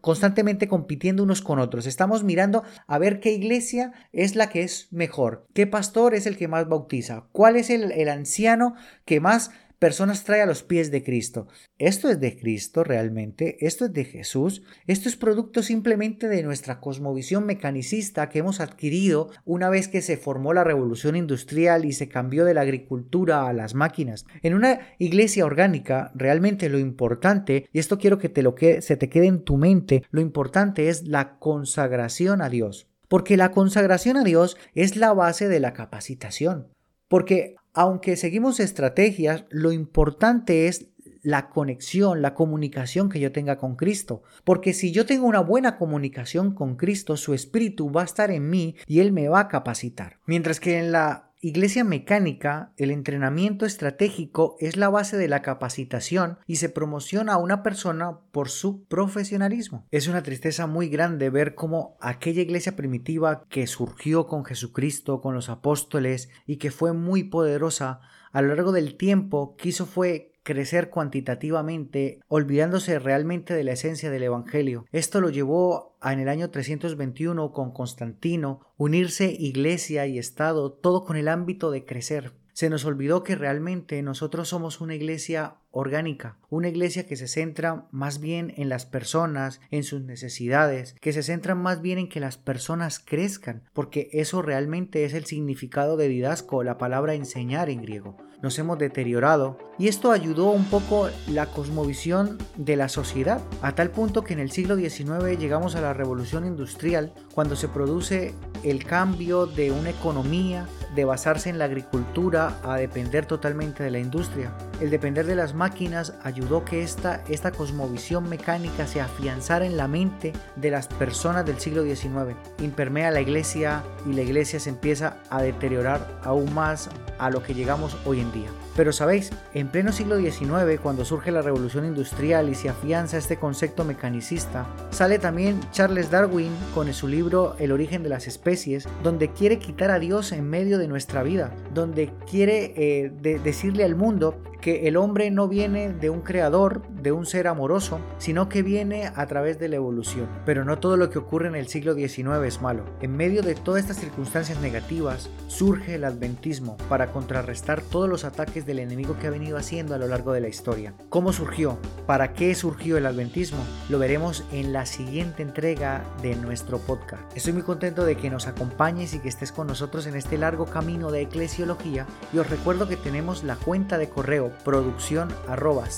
constantemente 0.00 0.68
compitiendo 0.68 1.24
unos 1.24 1.42
con 1.42 1.58
otros. 1.58 1.86
Estamos 1.86 2.22
mirando 2.22 2.62
a 2.86 2.96
ver 2.98 3.18
qué 3.18 3.32
iglesia 3.32 3.92
es 4.12 4.36
la 4.36 4.50
que 4.50 4.62
es 4.62 4.86
mejor, 4.92 5.48
qué 5.52 5.66
pastor 5.66 6.14
es 6.14 6.26
el 6.26 6.36
que 6.36 6.46
más 6.46 6.68
bautiza, 6.68 7.24
cuál 7.32 7.56
es 7.56 7.70
el, 7.70 7.90
el 7.90 8.08
anciano 8.08 8.76
que 9.04 9.18
más 9.18 9.50
personas 9.80 10.24
trae 10.24 10.42
a 10.42 10.46
los 10.46 10.62
pies 10.62 10.90
de 10.90 11.02
Cristo. 11.02 11.48
¿Esto 11.78 12.10
es 12.10 12.20
de 12.20 12.38
Cristo 12.38 12.84
realmente? 12.84 13.56
¿Esto 13.66 13.86
es 13.86 13.92
de 13.94 14.04
Jesús? 14.04 14.62
¿Esto 14.86 15.08
es 15.08 15.16
producto 15.16 15.62
simplemente 15.62 16.28
de 16.28 16.42
nuestra 16.42 16.80
cosmovisión 16.80 17.46
mecanicista 17.46 18.28
que 18.28 18.40
hemos 18.40 18.60
adquirido 18.60 19.30
una 19.46 19.70
vez 19.70 19.88
que 19.88 20.02
se 20.02 20.18
formó 20.18 20.52
la 20.52 20.64
revolución 20.64 21.16
industrial 21.16 21.86
y 21.86 21.94
se 21.94 22.10
cambió 22.10 22.44
de 22.44 22.52
la 22.52 22.60
agricultura 22.60 23.48
a 23.48 23.54
las 23.54 23.74
máquinas? 23.74 24.26
En 24.42 24.52
una 24.52 24.80
iglesia 24.98 25.46
orgánica, 25.46 26.12
realmente 26.14 26.68
lo 26.68 26.78
importante, 26.78 27.66
y 27.72 27.78
esto 27.78 27.98
quiero 27.98 28.18
que 28.18 28.28
te 28.28 28.42
lo 28.42 28.54
que 28.54 28.82
se 28.82 28.98
te 28.98 29.08
quede 29.08 29.28
en 29.28 29.44
tu 29.44 29.56
mente, 29.56 30.02
lo 30.10 30.20
importante 30.20 30.90
es 30.90 31.08
la 31.08 31.38
consagración 31.38 32.42
a 32.42 32.50
Dios. 32.50 32.86
Porque 33.08 33.38
la 33.38 33.50
consagración 33.50 34.18
a 34.18 34.24
Dios 34.24 34.58
es 34.74 34.96
la 34.96 35.14
base 35.14 35.48
de 35.48 35.58
la 35.58 35.72
capacitación. 35.72 36.68
Porque 37.08 37.56
aunque 37.72 38.16
seguimos 38.16 38.60
estrategias, 38.60 39.44
lo 39.50 39.72
importante 39.72 40.66
es 40.66 40.86
la 41.22 41.50
conexión, 41.50 42.22
la 42.22 42.34
comunicación 42.34 43.08
que 43.08 43.20
yo 43.20 43.32
tenga 43.32 43.58
con 43.58 43.76
Cristo. 43.76 44.22
Porque 44.44 44.72
si 44.72 44.92
yo 44.92 45.06
tengo 45.06 45.26
una 45.26 45.40
buena 45.40 45.76
comunicación 45.76 46.54
con 46.54 46.76
Cristo, 46.76 47.16
su 47.16 47.34
espíritu 47.34 47.90
va 47.90 48.02
a 48.02 48.06
estar 48.06 48.30
en 48.30 48.48
mí 48.48 48.76
y 48.86 49.00
Él 49.00 49.12
me 49.12 49.28
va 49.28 49.40
a 49.40 49.48
capacitar. 49.48 50.18
Mientras 50.26 50.60
que 50.60 50.78
en 50.78 50.92
la 50.92 51.29
iglesia 51.42 51.84
mecánica, 51.84 52.72
el 52.76 52.90
entrenamiento 52.90 53.64
estratégico 53.64 54.56
es 54.60 54.76
la 54.76 54.90
base 54.90 55.16
de 55.16 55.28
la 55.28 55.40
capacitación 55.40 56.38
y 56.46 56.56
se 56.56 56.68
promociona 56.68 57.34
a 57.34 57.38
una 57.38 57.62
persona 57.62 58.18
por 58.30 58.50
su 58.50 58.84
profesionalismo. 58.84 59.86
Es 59.90 60.06
una 60.06 60.22
tristeza 60.22 60.66
muy 60.66 60.88
grande 60.88 61.30
ver 61.30 61.54
cómo 61.54 61.96
aquella 62.00 62.42
iglesia 62.42 62.76
primitiva 62.76 63.46
que 63.48 63.66
surgió 63.66 64.26
con 64.26 64.44
Jesucristo, 64.44 65.22
con 65.22 65.34
los 65.34 65.48
apóstoles 65.48 66.28
y 66.46 66.56
que 66.56 66.70
fue 66.70 66.92
muy 66.92 67.24
poderosa, 67.24 68.00
a 68.32 68.42
lo 68.42 68.54
largo 68.54 68.72
del 68.72 68.96
tiempo 68.96 69.56
quiso 69.56 69.86
fue 69.86 70.29
crecer 70.42 70.90
cuantitativamente, 70.90 72.20
olvidándose 72.28 72.98
realmente 72.98 73.54
de 73.54 73.64
la 73.64 73.72
esencia 73.72 74.10
del 74.10 74.22
Evangelio. 74.22 74.86
Esto 74.92 75.20
lo 75.20 75.30
llevó 75.30 75.96
a, 76.00 76.12
en 76.12 76.20
el 76.20 76.28
año 76.28 76.50
321 76.50 77.52
con 77.52 77.72
Constantino 77.72 78.60
unirse 78.76 79.30
iglesia 79.38 80.06
y 80.06 80.18
Estado, 80.18 80.72
todo 80.72 81.04
con 81.04 81.16
el 81.16 81.28
ámbito 81.28 81.70
de 81.70 81.84
crecer. 81.84 82.32
Se 82.52 82.68
nos 82.68 82.84
olvidó 82.84 83.22
que 83.22 83.36
realmente 83.36 84.02
nosotros 84.02 84.48
somos 84.48 84.80
una 84.80 84.94
iglesia 84.94 85.54
orgánica, 85.70 86.36
una 86.50 86.68
iglesia 86.68 87.06
que 87.06 87.16
se 87.16 87.28
centra 87.28 87.86
más 87.90 88.20
bien 88.20 88.52
en 88.56 88.68
las 88.68 88.86
personas, 88.86 89.60
en 89.70 89.84
sus 89.84 90.02
necesidades, 90.02 90.94
que 91.00 91.12
se 91.12 91.22
centra 91.22 91.54
más 91.54 91.80
bien 91.80 91.98
en 91.98 92.08
que 92.08 92.20
las 92.20 92.36
personas 92.36 92.98
crezcan, 92.98 93.62
porque 93.72 94.10
eso 94.12 94.42
realmente 94.42 95.04
es 95.04 95.14
el 95.14 95.24
significado 95.24 95.96
de 95.96 96.08
didasco, 96.08 96.62
la 96.62 96.76
palabra 96.76 97.14
enseñar 97.14 97.70
en 97.70 97.82
griego 97.82 98.16
nos 98.42 98.58
hemos 98.58 98.78
deteriorado 98.78 99.58
y 99.80 99.88
esto 99.88 100.12
ayudó 100.12 100.50
un 100.50 100.66
poco 100.66 101.08
la 101.26 101.46
cosmovisión 101.46 102.36
de 102.56 102.76
la 102.76 102.90
sociedad, 102.90 103.40
a 103.62 103.74
tal 103.74 103.90
punto 103.90 104.24
que 104.24 104.34
en 104.34 104.40
el 104.40 104.50
siglo 104.50 104.76
XIX 104.76 105.38
llegamos 105.38 105.74
a 105.74 105.80
la 105.80 105.94
revolución 105.94 106.44
industrial, 106.44 107.14
cuando 107.34 107.56
se 107.56 107.66
produce 107.66 108.34
el 108.62 108.84
cambio 108.84 109.46
de 109.46 109.72
una 109.72 109.88
economía 109.88 110.66
de 110.94 111.06
basarse 111.06 111.48
en 111.48 111.58
la 111.58 111.64
agricultura 111.64 112.58
a 112.62 112.76
depender 112.76 113.24
totalmente 113.24 113.82
de 113.82 113.90
la 113.90 114.00
industria. 114.00 114.52
El 114.82 114.90
depender 114.90 115.24
de 115.24 115.36
las 115.36 115.54
máquinas 115.54 116.12
ayudó 116.22 116.62
que 116.62 116.82
esta, 116.82 117.22
esta 117.30 117.52
cosmovisión 117.52 118.28
mecánica 118.28 118.86
se 118.86 119.00
afianzara 119.00 119.64
en 119.64 119.78
la 119.78 119.88
mente 119.88 120.34
de 120.56 120.70
las 120.70 120.88
personas 120.88 121.46
del 121.46 121.58
siglo 121.58 121.84
XIX. 121.84 122.36
Impermea 122.58 123.10
la 123.10 123.22
iglesia 123.22 123.82
y 124.06 124.12
la 124.12 124.22
iglesia 124.22 124.60
se 124.60 124.68
empieza 124.68 125.16
a 125.30 125.40
deteriorar 125.40 126.06
aún 126.22 126.52
más 126.52 126.90
a 127.18 127.30
lo 127.30 127.42
que 127.42 127.54
llegamos 127.54 127.96
hoy 128.04 128.20
en 128.20 128.29
día. 128.30 128.69
Pero 128.76 128.92
sabéis, 128.92 129.30
en 129.54 129.68
pleno 129.68 129.92
siglo 129.92 130.18
XIX, 130.18 130.80
cuando 130.82 131.04
surge 131.04 131.30
la 131.30 131.42
revolución 131.42 131.84
industrial 131.84 132.48
y 132.48 132.54
se 132.54 132.68
afianza 132.68 133.18
este 133.18 133.36
concepto 133.36 133.84
mecanicista, 133.84 134.66
sale 134.90 135.18
también 135.18 135.60
Charles 135.72 136.10
Darwin 136.10 136.52
con 136.74 136.92
su 136.92 137.08
libro 137.08 137.56
El 137.58 137.72
origen 137.72 138.02
de 138.02 138.08
las 138.08 138.26
especies, 138.26 138.88
donde 139.02 139.30
quiere 139.32 139.58
quitar 139.58 139.90
a 139.90 139.98
Dios 139.98 140.32
en 140.32 140.48
medio 140.48 140.78
de 140.78 140.88
nuestra 140.88 141.22
vida, 141.22 141.52
donde 141.72 142.12
quiere 142.28 142.74
eh, 142.76 143.10
decirle 143.42 143.84
al 143.84 143.96
mundo 143.96 144.40
que 144.60 144.88
el 144.88 144.96
hombre 144.96 145.30
no 145.30 145.48
viene 145.48 145.92
de 145.92 146.10
un 146.10 146.20
creador, 146.20 146.82
de 146.88 147.12
un 147.12 147.26
ser 147.26 147.48
amoroso, 147.48 147.98
sino 148.18 148.48
que 148.48 148.62
viene 148.62 149.10
a 149.14 149.26
través 149.26 149.58
de 149.58 149.68
la 149.68 149.76
evolución. 149.76 150.28
Pero 150.44 150.64
no 150.64 150.78
todo 150.78 150.96
lo 150.96 151.10
que 151.10 151.18
ocurre 151.18 151.48
en 151.48 151.54
el 151.54 151.68
siglo 151.68 151.94
XIX 151.94 152.44
es 152.44 152.60
malo. 152.60 152.84
En 153.00 153.16
medio 153.16 153.42
de 153.42 153.54
todas 153.54 153.82
estas 153.82 153.98
circunstancias 153.98 154.60
negativas 154.60 155.30
surge 155.48 155.94
el 155.94 156.04
adventismo 156.04 156.76
para 156.88 157.10
contrarrestar 157.10 157.80
todos 157.80 158.08
los 158.08 158.24
ataques 158.24 158.59
del 158.66 158.78
enemigo 158.78 159.16
que 159.18 159.26
ha 159.26 159.30
venido 159.30 159.56
haciendo 159.56 159.94
a 159.94 159.98
lo 159.98 160.06
largo 160.06 160.32
de 160.32 160.40
la 160.40 160.48
historia. 160.48 160.94
¿Cómo 161.08 161.32
surgió? 161.32 161.78
¿Para 162.06 162.32
qué 162.32 162.54
surgió 162.54 162.96
el 162.96 163.06
adventismo? 163.06 163.64
Lo 163.88 163.98
veremos 163.98 164.44
en 164.52 164.72
la 164.72 164.86
siguiente 164.86 165.42
entrega 165.42 166.04
de 166.22 166.36
nuestro 166.36 166.78
podcast. 166.78 167.22
Estoy 167.36 167.52
muy 167.52 167.62
contento 167.62 168.04
de 168.04 168.16
que 168.16 168.30
nos 168.30 168.46
acompañes 168.46 169.14
y 169.14 169.18
que 169.18 169.28
estés 169.28 169.52
con 169.52 169.66
nosotros 169.66 170.06
en 170.06 170.16
este 170.16 170.38
largo 170.38 170.66
camino 170.66 171.10
de 171.10 171.22
eclesiología 171.22 172.06
y 172.32 172.38
os 172.38 172.48
recuerdo 172.48 172.88
que 172.88 172.96
tenemos 172.96 173.44
la 173.44 173.56
cuenta 173.56 173.98
de 173.98 174.08
correo 174.08 174.50
producción 174.64 175.28
arroba 175.48 175.88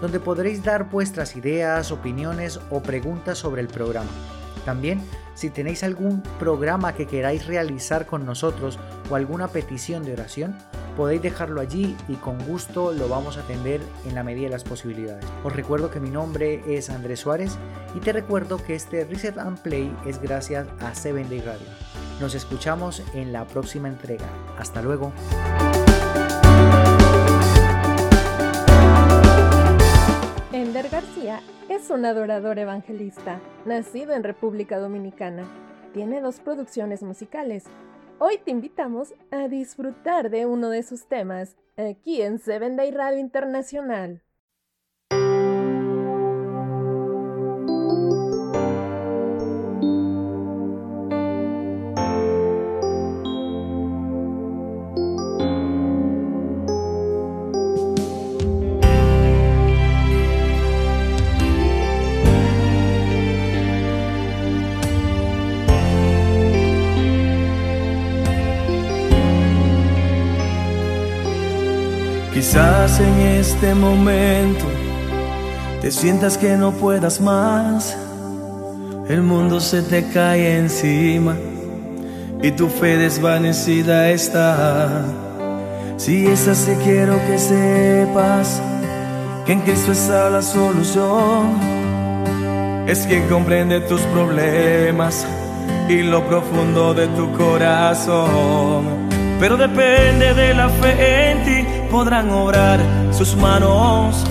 donde 0.00 0.20
podréis 0.20 0.62
dar 0.62 0.90
vuestras 0.90 1.36
ideas, 1.36 1.90
opiniones 1.90 2.60
o 2.70 2.82
preguntas 2.82 3.38
sobre 3.38 3.62
el 3.62 3.68
programa. 3.68 4.10
También, 4.64 5.00
si 5.34 5.50
tenéis 5.50 5.82
algún 5.82 6.22
programa 6.38 6.94
que 6.94 7.06
queráis 7.06 7.46
realizar 7.46 8.06
con 8.06 8.24
nosotros 8.24 8.78
o 9.10 9.14
alguna 9.14 9.48
petición 9.48 10.04
de 10.04 10.12
oración, 10.12 10.56
podéis 10.96 11.22
dejarlo 11.22 11.60
allí 11.60 11.96
y 12.08 12.14
con 12.14 12.38
gusto 12.46 12.92
lo 12.92 13.08
vamos 13.08 13.36
a 13.36 13.40
atender 13.40 13.80
en 14.06 14.14
la 14.14 14.22
medida 14.22 14.44
de 14.44 14.50
las 14.50 14.64
posibilidades. 14.64 15.24
Os 15.42 15.54
recuerdo 15.54 15.90
que 15.90 16.00
mi 16.00 16.10
nombre 16.10 16.62
es 16.66 16.90
Andrés 16.90 17.20
Suárez 17.20 17.58
y 17.94 18.00
te 18.00 18.12
recuerdo 18.12 18.58
que 18.58 18.74
este 18.74 19.04
Reset 19.04 19.38
and 19.38 19.58
Play 19.60 19.94
es 20.06 20.20
gracias 20.20 20.66
a 20.80 20.94
7 20.94 21.24
Day 21.28 21.40
Radio. 21.40 21.66
Nos 22.20 22.34
escuchamos 22.34 23.02
en 23.14 23.32
la 23.32 23.44
próxima 23.44 23.88
entrega. 23.88 24.26
Hasta 24.58 24.82
luego. 24.82 25.12
Ender 30.52 30.88
García 30.88 31.40
es 31.68 31.90
un 31.90 32.04
adorador 32.04 32.58
evangelista, 32.58 33.40
nacido 33.64 34.12
en 34.12 34.22
República 34.22 34.78
Dominicana. 34.78 35.44
Tiene 35.92 36.20
dos 36.20 36.40
producciones 36.40 37.02
musicales. 37.02 37.64
Hoy 38.20 38.38
te 38.38 38.52
invitamos 38.52 39.12
a 39.32 39.48
disfrutar 39.48 40.30
de 40.30 40.46
uno 40.46 40.70
de 40.70 40.84
sus 40.84 41.06
temas 41.06 41.56
aquí 41.76 42.22
en 42.22 42.38
Seven 42.38 42.76
Day 42.76 42.92
Radio 42.92 43.18
Internacional. 43.18 44.22
Quizás 72.44 73.00
en 73.00 73.20
este 73.20 73.74
momento 73.74 74.66
te 75.80 75.90
sientas 75.90 76.36
que 76.36 76.58
no 76.58 76.72
puedas 76.72 77.18
más, 77.18 77.96
el 79.08 79.22
mundo 79.22 79.60
se 79.60 79.80
te 79.80 80.10
cae 80.10 80.58
encima 80.58 81.36
y 82.42 82.50
tu 82.50 82.68
fe 82.68 82.98
desvanecida 82.98 84.10
está. 84.10 85.06
Si 85.96 86.26
es 86.26 86.46
así 86.46 86.72
quiero 86.84 87.16
que 87.26 87.38
sepas 87.38 88.60
que 89.46 89.52
en 89.54 89.60
Cristo 89.62 89.92
está 89.92 90.28
la 90.28 90.42
solución, 90.42 91.58
es 92.86 93.06
quien 93.06 93.26
comprende 93.28 93.80
tus 93.80 94.02
problemas 94.12 95.26
y 95.88 96.02
lo 96.02 96.22
profundo 96.28 96.92
de 96.92 97.06
tu 97.06 97.32
corazón. 97.38 99.13
Pero 99.40 99.56
depende 99.56 100.32
de 100.34 100.54
la 100.54 100.68
fe 100.68 101.30
en 101.30 101.44
ti 101.44 101.66
podrán 101.90 102.30
obrar 102.30 102.80
sus 103.12 103.36
manos. 103.36 104.24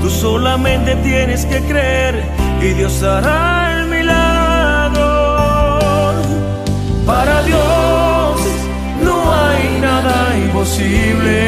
Tú 0.00 0.08
solamente 0.10 0.96
tienes 0.96 1.44
que 1.46 1.60
creer 1.60 2.22
y 2.60 2.68
Dios 2.68 3.02
hará 3.02 3.80
el 3.80 3.86
milagro. 3.88 5.08
Para 7.06 7.42
Dios 7.42 8.40
no 9.02 9.32
hay 9.32 9.80
nada 9.80 10.36
imposible. 10.36 11.38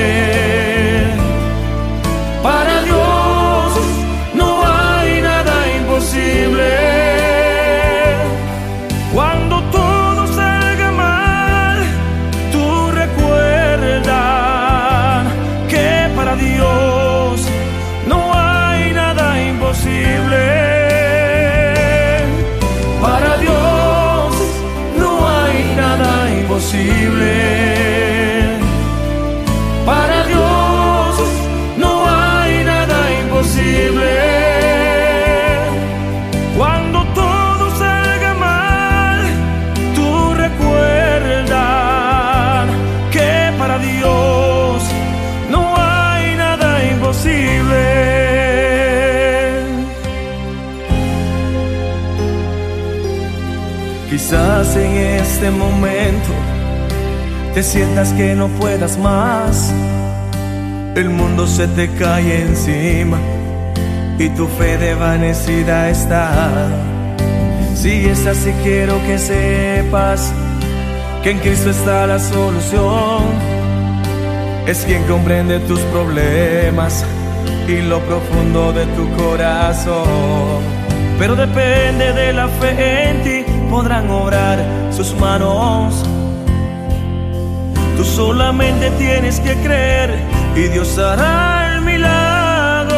Para 2.42 2.79
sientas 57.80 58.12
que 58.12 58.34
no 58.34 58.48
puedas 58.48 58.98
más. 58.98 59.72
El 60.94 61.08
mundo 61.08 61.46
se 61.46 61.66
te 61.66 61.88
cae 61.88 62.42
encima 62.42 63.18
y 64.18 64.28
tu 64.36 64.46
fe 64.48 64.76
desvanecida 64.76 65.88
está. 65.88 66.68
Si 67.74 68.04
es 68.06 68.26
así, 68.26 68.52
quiero 68.62 69.00
que 69.06 69.16
sepas 69.18 70.30
que 71.22 71.30
en 71.30 71.38
Cristo 71.38 71.70
está 71.70 72.06
la 72.06 72.18
solución. 72.18 73.22
Es 74.66 74.84
quien 74.84 75.02
comprende 75.04 75.58
tus 75.60 75.80
problemas 75.94 77.02
y 77.66 77.80
lo 77.80 77.98
profundo 78.00 78.74
de 78.74 78.84
tu 78.96 79.10
corazón. 79.16 80.60
Pero 81.18 81.34
depende 81.34 82.12
de 82.12 82.34
la 82.34 82.46
fe 82.60 83.08
en 83.08 83.22
ti, 83.22 83.44
podrán 83.70 84.10
obrar 84.10 84.58
sus 84.90 85.14
manos 85.14 86.09
Tú 88.00 88.06
solamente 88.06 88.90
tienes 88.92 89.38
que 89.40 89.54
creer 89.56 90.18
y 90.56 90.68
Dios 90.68 90.96
hará 90.96 91.74
el 91.74 91.82
milagro. 91.82 92.96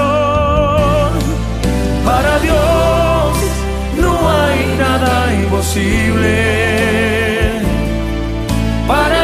Para 2.05 2.39
Dios 2.39 3.37
no 4.01 4.13
hay 4.31 4.77
nada 4.79 5.35
imposible. 5.43 6.31
Para 8.87 9.22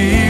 Para 0.00 0.29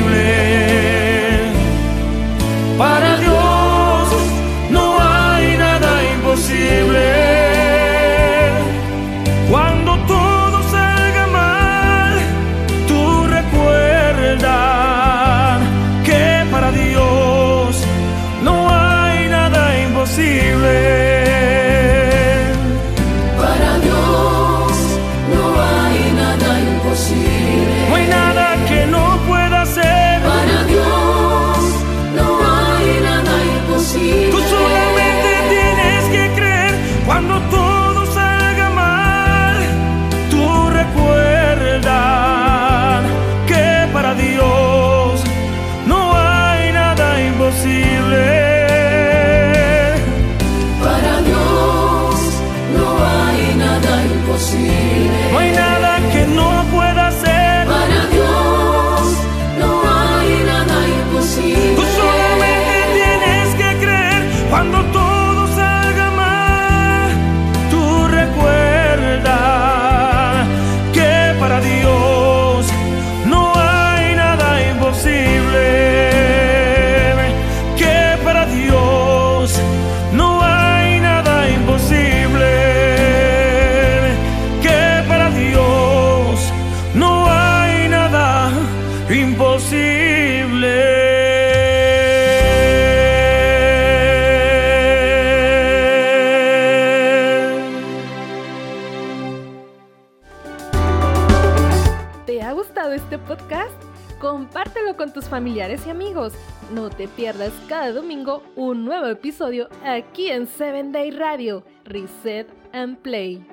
episodio 109.20 109.68
aquí 109.84 110.30
en 110.30 110.46
Seven 110.46 110.92
Day 110.92 111.10
Radio, 111.10 111.62
Reset 111.84 112.48
and 112.72 112.96
Play. 112.96 113.44